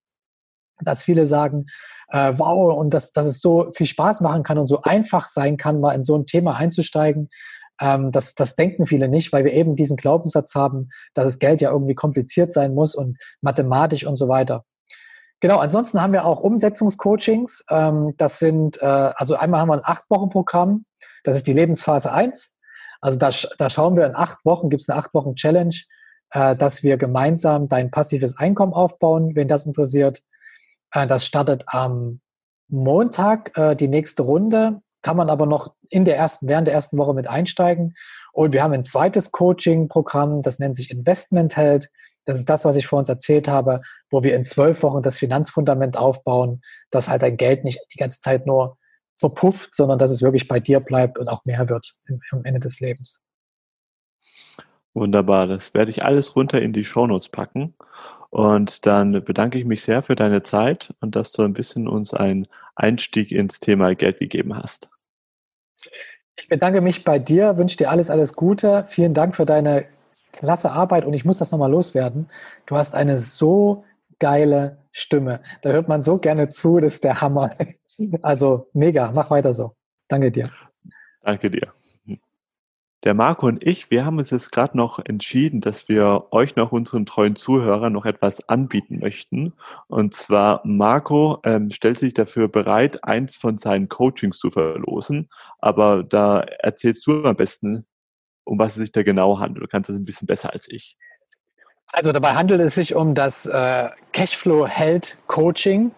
dass 0.83 1.05
viele 1.05 1.27
sagen, 1.27 1.67
äh, 2.11 2.33
wow, 2.37 2.75
und 2.77 2.95
dass, 2.95 3.13
dass 3.13 3.27
es 3.27 3.41
so 3.41 3.71
viel 3.75 3.87
Spaß 3.87 4.21
machen 4.21 4.43
kann 4.43 4.59
und 4.59 4.67
so 4.67 4.83
einfach 4.83 5.29
sein 5.29 5.57
kann, 5.57 5.81
mal 5.81 5.95
in 5.95 6.03
so 6.03 6.17
ein 6.17 6.27
Thema 6.27 6.57
einzusteigen. 6.57 7.29
Ähm, 7.81 8.11
das, 8.11 8.35
das 8.35 8.57
denken 8.57 8.87
viele 8.87 9.09
nicht, 9.09 9.33
weil 9.33 9.45
wir 9.45 9.53
eben 9.53 9.77
diesen 9.77 9.97
Glaubenssatz 9.97 10.55
haben, 10.55 10.89
dass 11.15 11.27
das 11.27 11.39
Geld 11.39 11.61
ja 11.61 11.71
irgendwie 11.71 11.95
kompliziert 11.95 12.53
sein 12.53 12.75
muss 12.75 12.95
und 12.95 13.19
mathematisch 13.41 14.05
und 14.05 14.17
so 14.17 14.29
weiter. 14.29 14.65
Genau, 15.41 15.59
ansonsten 15.59 16.03
haben 16.03 16.13
wir 16.13 16.25
auch 16.25 16.41
Umsetzungscoachings. 16.41 17.65
Ähm, 17.71 18.15
das 18.17 18.39
sind, 18.39 18.81
äh, 18.83 18.85
also 18.85 19.37
einmal 19.37 19.61
haben 19.61 19.69
wir 19.69 19.75
ein 19.75 19.85
Acht-Wochen-Programm, 19.85 20.85
das 21.23 21.37
ist 21.37 21.47
die 21.47 21.53
Lebensphase 21.53 22.13
1. 22.13 22.55
Also 23.01 23.19
da, 23.19 23.31
da 23.59 23.71
schauen 23.71 23.97
wir 23.97 24.07
in 24.07 24.17
acht 24.17 24.45
Wochen, 24.45 24.71
gibt 24.71 24.83
es 24.83 24.89
eine 24.89 24.99
acht 24.99 25.15
Wochen 25.15 25.35
Challenge, 25.37 25.75
äh, 26.31 26.57
dass 26.57 26.83
wir 26.83 26.97
gemeinsam 26.97 27.69
dein 27.69 27.91
passives 27.91 28.37
Einkommen 28.37 28.73
aufbauen, 28.73 29.37
wenn 29.37 29.49
das 29.49 29.67
interessiert. 29.67 30.23
Äh, 30.93 31.07
das 31.07 31.25
startet 31.25 31.65
am 31.67 32.21
Montag, 32.69 33.57
äh, 33.57 33.75
die 33.77 33.89
nächste 33.89 34.23
Runde 34.23 34.83
kann 35.03 35.17
man 35.17 35.31
aber 35.31 35.47
noch 35.47 35.75
in 35.89 36.05
der 36.05 36.17
ersten, 36.17 36.49
während 36.49 36.67
der 36.67 36.75
ersten 36.75 36.99
Woche 36.99 37.15
mit 37.15 37.27
einsteigen. 37.27 37.95
Und 38.33 38.53
wir 38.53 38.63
haben 38.63 38.73
ein 38.73 38.85
zweites 38.85 39.31
Coaching-Programm, 39.31 40.43
das 40.43 40.59
nennt 40.59 40.77
sich 40.77 40.91
Investment 40.91 41.57
Held. 41.57 41.89
Das 42.25 42.37
ist 42.37 42.49
das, 42.49 42.65
was 42.65 42.77
ich 42.77 42.87
vor 42.87 42.99
uns 42.99 43.09
erzählt 43.09 43.49
habe, 43.49 43.81
wo 44.11 44.23
wir 44.23 44.35
in 44.35 44.45
zwölf 44.45 44.83
Wochen 44.83 45.03
das 45.03 45.19
Finanzfundament 45.19 45.97
aufbauen, 45.97 46.61
dass 46.91 47.09
halt 47.09 47.23
dein 47.23 47.37
Geld 47.37 47.65
nicht 47.65 47.81
die 47.95 47.99
ganze 47.99 48.21
Zeit 48.21 48.47
nur 48.47 48.77
verpufft, 49.17 49.75
sondern 49.75 49.99
dass 49.99 50.11
es 50.11 50.23
wirklich 50.23 50.47
bei 50.47 50.61
dir 50.61 50.81
bleibt 50.81 51.19
und 51.19 51.29
auch 51.29 51.45
mehr 51.45 51.69
wird 51.69 51.95
am 52.31 52.45
Ende 52.45 52.61
des 52.61 52.81
Lebens. 52.81 53.21
Wunderbar, 54.95 55.47
das 55.47 55.75
werde 55.75 55.91
ich 55.91 56.05
alles 56.05 56.37
runter 56.37 56.61
in 56.61 56.73
die 56.73 56.85
Shownotes 56.85 57.29
packen. 57.29 57.75
Und 58.31 58.87
dann 58.87 59.25
bedanke 59.25 59.59
ich 59.59 59.65
mich 59.65 59.83
sehr 59.83 60.03
für 60.03 60.15
deine 60.15 60.43
Zeit 60.43 60.95
und 61.01 61.17
dass 61.17 61.33
du 61.33 61.43
ein 61.43 61.55
bisschen 61.55 61.89
uns 61.89 62.13
einen 62.13 62.47
Einstieg 62.75 63.33
ins 63.33 63.61
Thema 63.61 63.95
Geld 63.95 64.19
gegeben 64.19 64.57
hast. 64.57 64.91
Ich 66.37 66.49
bedanke 66.49 66.81
mich 66.81 67.05
bei 67.05 67.19
dir, 67.19 67.57
wünsche 67.57 67.77
dir 67.77 67.91
alles, 67.91 68.11
alles 68.11 68.35
Gute. 68.35 68.85
Vielen 68.89 69.15
Dank 69.15 69.35
für 69.35 69.47
deine 69.47 69.87
klasse 70.33 70.71
Arbeit 70.71 71.05
und 71.05 71.15
ich 71.15 71.25
muss 71.25 71.39
das 71.39 71.51
nochmal 71.51 71.71
loswerden. 71.71 72.29
Du 72.67 72.77
hast 72.77 72.95
eine 72.95 73.19
so 73.19 73.85
geile 74.19 74.79
Stimme. 74.93 75.41
Da 75.63 75.71
hört 75.71 75.89
man 75.89 76.03
so 76.03 76.19
gerne 76.19 76.49
zu, 76.49 76.79
das 76.81 76.95
ist 76.95 77.05
der 77.05 77.21
Hammer. 77.21 77.57
Also 78.23 78.69
mega, 78.75 79.11
mach 79.11 79.31
weiter 79.31 79.53
so. 79.53 79.75
Danke 80.09 80.31
dir. 80.31 80.53
Danke 81.23 81.51
dir. 81.51 81.73
Der 83.05 83.15
Marco 83.15 83.47
und 83.47 83.65
ich, 83.65 83.93
wir 83.93 84.05
haben 84.05 84.19
uns 84.19 84.31
jetzt 84.31 84.51
gerade 84.51 84.77
noch 84.77 84.99
entschieden, 84.99 85.61
dass 85.61 85.89
wir 85.89 86.27
euch 86.33 86.57
noch 86.57 86.73
unseren 86.73 87.07
treuen 87.07 87.37
Zuhörern 87.37 87.93
noch 87.93 88.07
etwas 88.07 88.49
anbieten 88.49 88.99
möchten. 88.99 89.53
Und 89.87 90.15
zwar 90.15 90.63
Marco 90.65 91.39
ähm, 91.45 91.71
stellt 91.71 91.99
sich 91.99 92.13
dafür 92.13 92.49
bereit, 92.49 93.05
eins 93.05 93.37
von 93.37 93.57
seinen 93.57 93.89
Coachings 93.89 94.39
zu 94.39 94.51
verlosen. 94.51 95.29
Aber 95.61 96.03
da 96.03 96.41
erzählst 96.41 97.07
du 97.07 97.25
am 97.25 97.37
besten, 97.37 97.87
um 98.43 98.59
was 98.59 98.73
es 98.73 98.79
sich 98.79 98.93
da 98.93 99.05
genau 99.05 99.39
handelt. 99.39 99.63
Du 99.65 99.69
kannst 99.69 99.89
das 99.89 99.97
ein 99.97 100.05
bisschen 100.05 100.27
besser 100.27 100.53
als 100.53 100.67
ich. 100.69 100.97
Also 101.93 102.11
dabei 102.11 102.35
handelt 102.35 102.61
es 102.61 102.75
sich 102.75 102.97
um 102.97 103.15
das 103.15 103.47
äh, 103.47 103.91
Cashflow 104.13 104.67
Held 104.67 105.17
Coaching. 105.29 105.93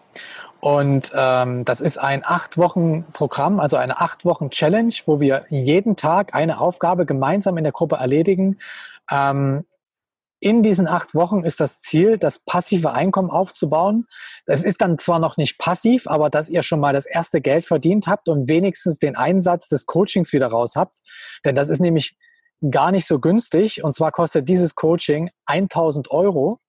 Und 0.61 1.11
ähm, 1.15 1.65
das 1.65 1.81
ist 1.81 1.97
ein 1.97 2.21
acht 2.23 2.57
Wochen 2.57 3.05
Programm, 3.13 3.59
also 3.59 3.77
eine 3.77 3.99
acht 3.99 4.25
Wochen 4.25 4.51
Challenge, 4.51 4.93
wo 5.07 5.19
wir 5.19 5.45
jeden 5.49 5.95
Tag 5.95 6.35
eine 6.35 6.59
Aufgabe 6.61 7.07
gemeinsam 7.07 7.57
in 7.57 7.63
der 7.63 7.73
Gruppe 7.73 7.95
erledigen. 7.95 8.59
Ähm, 9.09 9.65
in 10.39 10.61
diesen 10.61 10.87
acht 10.87 11.15
Wochen 11.15 11.43
ist 11.43 11.59
das 11.59 11.81
Ziel, 11.81 12.19
das 12.19 12.39
passive 12.39 12.91
Einkommen 12.93 13.31
aufzubauen. 13.31 14.07
Das 14.45 14.63
ist 14.63 14.81
dann 14.81 14.99
zwar 14.99 15.17
noch 15.17 15.37
nicht 15.37 15.57
passiv, 15.57 16.07
aber 16.07 16.29
dass 16.29 16.49
ihr 16.49 16.61
schon 16.61 16.79
mal 16.79 16.93
das 16.93 17.05
erste 17.05 17.41
Geld 17.41 17.65
verdient 17.65 18.05
habt 18.05 18.29
und 18.29 18.47
wenigstens 18.47 18.99
den 18.99 19.15
Einsatz 19.15 19.67
des 19.67 19.87
Coachings 19.87 20.31
wieder 20.31 20.47
raus 20.47 20.75
habt. 20.75 20.99
Denn 21.43 21.55
das 21.55 21.69
ist 21.69 21.79
nämlich 21.79 22.17
gar 22.69 22.91
nicht 22.91 23.07
so 23.07 23.19
günstig. 23.19 23.83
Und 23.83 23.93
zwar 23.93 24.11
kostet 24.11 24.47
dieses 24.47 24.75
Coaching 24.75 25.29
1000 25.45 26.11
Euro. 26.11 26.59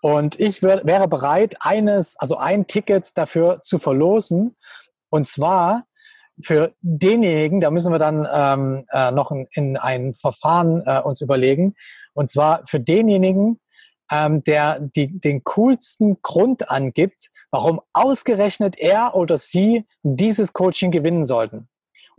Und 0.00 0.40
ich 0.40 0.62
wär, 0.62 0.84
wäre 0.84 1.08
bereit, 1.08 1.56
eines, 1.60 2.16
also 2.18 2.36
ein 2.36 2.66
Ticket 2.66 3.16
dafür 3.16 3.60
zu 3.62 3.78
verlosen. 3.78 4.56
Und 5.10 5.26
zwar 5.26 5.84
für 6.42 6.72
denjenigen, 6.80 7.60
da 7.60 7.70
müssen 7.70 7.92
wir 7.92 7.98
dann 7.98 8.26
ähm, 8.32 8.86
äh, 8.92 9.10
noch 9.10 9.30
in, 9.30 9.46
in, 9.52 9.76
ein 9.76 10.14
Verfahren 10.14 10.82
äh, 10.86 11.00
uns 11.00 11.20
überlegen. 11.20 11.74
Und 12.14 12.30
zwar 12.30 12.66
für 12.66 12.80
denjenigen, 12.80 13.60
ähm, 14.10 14.42
der 14.44 14.80
die, 14.80 15.20
den 15.20 15.44
coolsten 15.44 16.20
Grund 16.22 16.70
angibt, 16.70 17.30
warum 17.50 17.80
ausgerechnet 17.92 18.78
er 18.78 19.14
oder 19.14 19.38
sie 19.38 19.86
dieses 20.02 20.52
Coaching 20.52 20.90
gewinnen 20.90 21.24
sollten. 21.24 21.68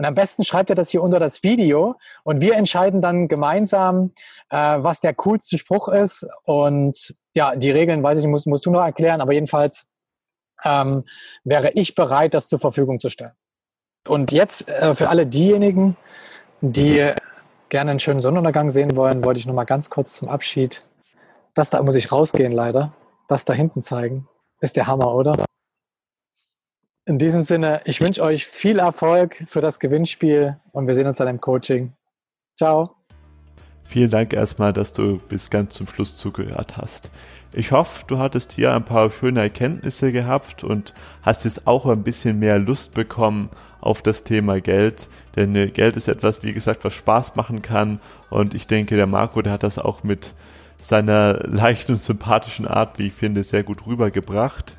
Und 0.02 0.08
am 0.08 0.16
besten 0.16 0.44
schreibt 0.44 0.72
er 0.72 0.76
das 0.76 0.90
hier 0.90 1.04
unter 1.04 1.20
das 1.20 1.44
Video 1.44 1.94
und 2.24 2.42
wir 2.42 2.56
entscheiden 2.56 3.02
dann 3.02 3.28
gemeinsam, 3.28 4.14
äh, 4.50 4.56
was 4.58 5.00
der 5.00 5.14
coolste 5.14 5.60
Spruch 5.60 5.90
ist. 5.90 6.26
Und 6.44 7.14
ja, 7.36 7.56
die 7.56 7.70
Regeln, 7.70 8.02
weiß 8.02 8.18
ich, 8.18 8.26
musst, 8.26 8.48
musst 8.48 8.66
du 8.66 8.72
noch 8.72 8.82
erklären, 8.82 9.22
aber 9.22 9.34
jedenfalls 9.34 9.86
ähm, 10.64 11.04
wäre 11.44 11.74
ich 11.74 11.94
bereit, 11.94 12.34
das 12.34 12.48
zur 12.48 12.58
Verfügung 12.58 13.00
zu 13.00 13.10
stellen. 13.10 13.34
Und 14.08 14.32
jetzt 14.32 14.68
äh, 14.70 14.96
für 14.96 15.08
alle 15.10 15.28
diejenigen, 15.28 15.96
die 16.62 17.14
gerne 17.70 17.92
einen 17.92 18.00
schönen 18.00 18.22
Sonnenuntergang 18.22 18.72
sehen 18.72 18.96
wollen, 18.96 19.24
wollte 19.24 19.40
ich 19.40 19.46
noch 19.46 19.54
mal 19.54 19.66
ganz 19.66 19.92
kurz 19.92 20.16
zum 20.16 20.30
Abschied. 20.30 20.84
Das 21.54 21.70
da 21.70 21.84
muss 21.84 21.94
ich 21.94 22.12
rausgehen 22.12 22.54
leider. 22.54 22.92
Das 23.28 23.46
da 23.46 23.54
hinten 23.54 23.84
zeigen. 23.84 24.28
Ist 24.62 24.78
der 24.78 24.88
Hammer, 24.88 25.14
oder? 25.14 25.34
In 27.06 27.18
diesem 27.18 27.42
Sinne, 27.42 27.82
ich 27.86 28.00
wünsche 28.00 28.22
euch 28.22 28.46
viel 28.46 28.78
Erfolg 28.78 29.44
für 29.48 29.60
das 29.60 29.80
Gewinnspiel 29.80 30.58
und 30.72 30.86
wir 30.88 30.94
sehen 30.94 31.08
uns 31.08 31.18
dann 31.18 31.28
im 31.28 31.42
Coaching. 31.42 31.94
Ciao. 32.58 32.96
Vielen 33.84 34.12
Dank 34.12 34.34
erstmal, 34.34 34.72
dass 34.72 34.94
du 34.94 35.18
bis 35.18 35.50
ganz 35.50 35.74
zum 35.74 35.88
Schluss 35.88 36.16
zugehört 36.16 36.78
hast. 36.78 37.10
Ich 37.54 37.72
hoffe, 37.72 38.06
du 38.06 38.20
hattest 38.20 38.52
hier 38.52 38.74
ein 38.74 38.86
paar 38.86 39.10
schöne 39.10 39.42
Erkenntnisse 39.42 40.12
gehabt 40.12 40.64
und 40.64 40.94
hast 41.24 41.44
jetzt 41.44 41.66
auch 41.66 41.88
ein 41.88 42.04
bisschen 42.04 42.38
mehr 42.38 42.60
Lust 42.60 42.94
bekommen 42.94 43.50
auf 43.82 44.04
das 44.04 44.24
Thema 44.24 44.62
Geld. 44.62 45.10
Denn 45.36 45.56
äh, 45.56 45.68
Geld 45.68 45.98
ist 45.98 46.08
etwas, 46.08 46.44
wie 46.44 46.54
gesagt, 46.54 46.86
was 46.86 46.94
Spaß 46.94 47.36
machen 47.36 47.64
kann. 47.64 48.00
Und 48.30 48.54
ich 48.54 48.68
denke, 48.68 48.96
der 48.96 49.08
Marco, 49.08 49.42
der 49.42 49.54
hat 49.54 49.64
das 49.64 49.80
auch 49.80 50.04
mit 50.04 50.36
seiner 50.80 51.34
leichten 51.48 51.94
und 51.94 52.02
sympathischen 52.02 52.68
Art, 52.68 53.00
wie 53.00 53.08
ich 53.08 53.14
finde, 53.14 53.44
sehr 53.44 53.64
gut 53.64 53.88
rübergebracht. 53.88 54.78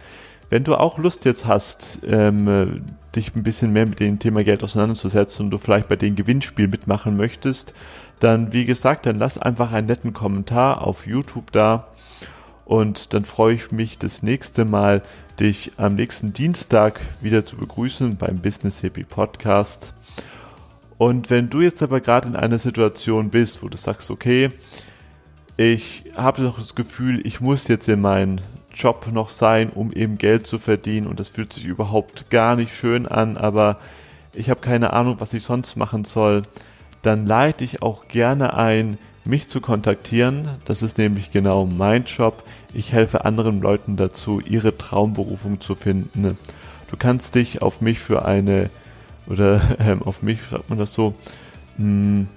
Wenn 0.52 0.64
du 0.64 0.76
auch 0.76 0.98
Lust 0.98 1.24
jetzt 1.24 1.46
hast, 1.46 2.00
ähm, 2.06 2.84
dich 3.16 3.34
ein 3.34 3.42
bisschen 3.42 3.72
mehr 3.72 3.88
mit 3.88 4.00
dem 4.00 4.18
Thema 4.18 4.44
Geld 4.44 4.62
auseinanderzusetzen 4.62 5.46
und 5.46 5.50
du 5.50 5.56
vielleicht 5.56 5.88
bei 5.88 5.96
den 5.96 6.14
Gewinnspielen 6.14 6.70
mitmachen 6.70 7.16
möchtest, 7.16 7.72
dann 8.20 8.52
wie 8.52 8.66
gesagt, 8.66 9.06
dann 9.06 9.16
lass 9.16 9.38
einfach 9.38 9.72
einen 9.72 9.86
netten 9.86 10.12
Kommentar 10.12 10.86
auf 10.86 11.06
YouTube 11.06 11.52
da 11.52 11.88
und 12.66 13.14
dann 13.14 13.24
freue 13.24 13.54
ich 13.54 13.72
mich 13.72 13.96
das 13.96 14.22
nächste 14.22 14.66
Mal, 14.66 15.00
dich 15.40 15.72
am 15.78 15.94
nächsten 15.94 16.34
Dienstag 16.34 17.00
wieder 17.22 17.46
zu 17.46 17.56
begrüßen 17.56 18.18
beim 18.18 18.42
Business 18.42 18.80
Hippie 18.80 19.04
Podcast. 19.04 19.94
Und 20.98 21.30
wenn 21.30 21.48
du 21.48 21.62
jetzt 21.62 21.82
aber 21.82 22.02
gerade 22.02 22.28
in 22.28 22.36
einer 22.36 22.58
Situation 22.58 23.30
bist, 23.30 23.62
wo 23.62 23.70
du 23.70 23.78
sagst, 23.78 24.10
okay, 24.10 24.50
ich 25.56 26.04
habe 26.14 26.42
doch 26.42 26.58
das 26.58 26.74
Gefühl, 26.74 27.26
ich 27.26 27.40
muss 27.40 27.68
jetzt 27.68 27.88
in 27.88 28.02
meinen 28.02 28.42
Job 28.74 29.06
noch 29.12 29.30
sein, 29.30 29.70
um 29.70 29.92
eben 29.92 30.18
Geld 30.18 30.46
zu 30.46 30.58
verdienen 30.58 31.06
und 31.06 31.20
das 31.20 31.28
fühlt 31.28 31.52
sich 31.52 31.64
überhaupt 31.64 32.30
gar 32.30 32.56
nicht 32.56 32.74
schön 32.74 33.06
an, 33.06 33.36
aber 33.36 33.78
ich 34.34 34.50
habe 34.50 34.60
keine 34.60 34.92
Ahnung, 34.92 35.16
was 35.18 35.34
ich 35.34 35.42
sonst 35.42 35.76
machen 35.76 36.04
soll, 36.04 36.42
dann 37.02 37.26
leite 37.26 37.64
ich 37.64 37.82
auch 37.82 38.08
gerne 38.08 38.54
ein, 38.54 38.98
mich 39.24 39.48
zu 39.48 39.60
kontaktieren. 39.60 40.48
Das 40.64 40.82
ist 40.82 40.98
nämlich 40.98 41.30
genau 41.30 41.66
mein 41.66 42.04
Job. 42.04 42.42
Ich 42.74 42.92
helfe 42.92 43.24
anderen 43.24 43.60
Leuten 43.60 43.96
dazu, 43.96 44.40
ihre 44.40 44.76
Traumberufung 44.76 45.60
zu 45.60 45.74
finden. 45.74 46.38
Du 46.90 46.96
kannst 46.96 47.34
dich 47.34 47.62
auf 47.62 47.80
mich 47.80 47.98
für 47.98 48.24
eine, 48.24 48.70
oder 49.26 49.60
ähm, 49.78 50.02
auf 50.02 50.22
mich 50.22 50.40
sagt 50.50 50.70
man 50.70 50.78
das 50.78 50.92
so, 50.92 51.14
mh, 51.78 51.84
hm, 51.84 52.28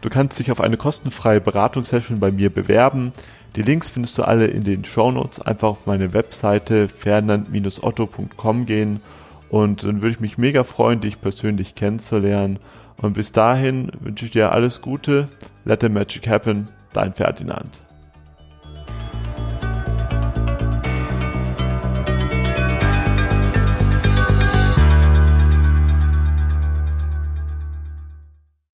du 0.00 0.08
kannst 0.08 0.38
dich 0.38 0.50
auf 0.50 0.60
eine 0.60 0.76
kostenfreie 0.76 1.40
Beratungssession 1.40 2.20
bei 2.20 2.30
mir 2.30 2.50
bewerben. 2.50 3.12
Die 3.56 3.62
Links 3.62 3.88
findest 3.88 4.16
du 4.18 4.22
alle 4.22 4.46
in 4.46 4.62
den 4.62 4.84
Show 4.84 5.10
Notes. 5.10 5.40
Einfach 5.40 5.68
auf 5.68 5.86
meine 5.86 6.12
Webseite 6.12 6.88
fernand-otto.com 6.88 8.66
gehen 8.66 9.00
und 9.48 9.82
dann 9.82 10.02
würde 10.02 10.12
ich 10.12 10.20
mich 10.20 10.38
mega 10.38 10.62
freuen, 10.62 11.00
dich 11.00 11.20
persönlich 11.20 11.74
kennenzulernen. 11.74 12.60
Und 12.96 13.14
bis 13.14 13.32
dahin 13.32 13.90
wünsche 14.00 14.26
ich 14.26 14.30
dir 14.30 14.52
alles 14.52 14.80
Gute. 14.80 15.28
Let 15.64 15.80
the 15.80 15.88
magic 15.88 16.28
happen. 16.28 16.68
Dein 16.92 17.12
Ferdinand. 17.12 17.89